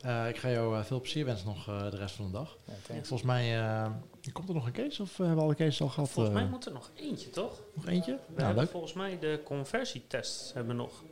Eh, 0.00 0.28
ik 0.28 0.36
ga 0.36 0.50
jou 0.50 0.84
veel 0.84 1.00
plezier 1.00 1.24
wensen 1.24 1.46
nog 1.46 1.68
eh, 1.68 1.90
de 1.90 1.96
rest 1.96 2.14
van 2.14 2.24
de 2.26 2.32
dag. 2.32 2.58
Ja. 2.64 2.72
Volgens 2.94 3.22
mij 3.22 3.58
eh, 3.60 3.90
komt 4.32 4.48
er 4.48 4.54
nog 4.54 4.66
een 4.66 4.72
case 4.72 5.02
of 5.02 5.16
hebben 5.16 5.36
we 5.36 5.42
alle 5.42 5.54
cases 5.54 5.80
al 5.80 5.88
gehad? 5.88 6.08
Volgens 6.10 6.34
mij 6.34 6.46
moet 6.46 6.66
er 6.66 6.72
nog 6.72 6.90
eentje, 6.94 7.30
toch? 7.30 7.60
nog 7.74 7.86
eentje? 7.86 8.12
We 8.12 8.18
Nou, 8.32 8.44
hebben 8.44 8.62
leuk. 8.62 8.70
volgens 8.72 8.92
mij 8.92 9.18
de 9.18 9.40
conversietests 9.44 10.52
hebben 10.52 10.76
nog. 10.76 11.02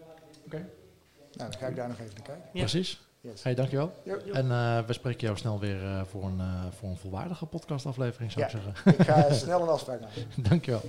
Nou, 1.37 1.51
dan 1.51 1.61
ga 1.61 1.67
ik 1.67 1.77
daar 1.77 1.89
nog 1.89 1.99
even 1.99 2.13
naar 2.15 2.23
kijken. 2.27 2.45
Ja. 2.53 2.61
Precies. 2.61 3.01
Yes. 3.21 3.43
Hey, 3.43 3.55
dankjewel. 3.55 3.93
Jo, 4.05 4.17
En 4.33 4.51
eh, 4.51 4.79
we 4.87 4.93
spreken 4.93 5.21
jou 5.21 5.37
snel 5.39 5.59
weer 5.61 5.85
eh, 5.85 6.01
voor, 6.11 6.25
een, 6.25 6.41
eh, 6.41 6.65
voor 6.79 6.89
een 6.89 6.97
volwaardige 6.97 7.47
podcastaflevering, 7.47 8.33
zou 8.33 8.45
Ja. 8.47 8.51
ik 8.51 8.63
zeggen. 8.63 8.93
ik 9.01 9.07
ga 9.07 9.33
snel 9.33 9.63
een 9.63 9.69
afspraak 9.69 10.01
maken. 10.01 10.23
dankjewel. 10.49 10.83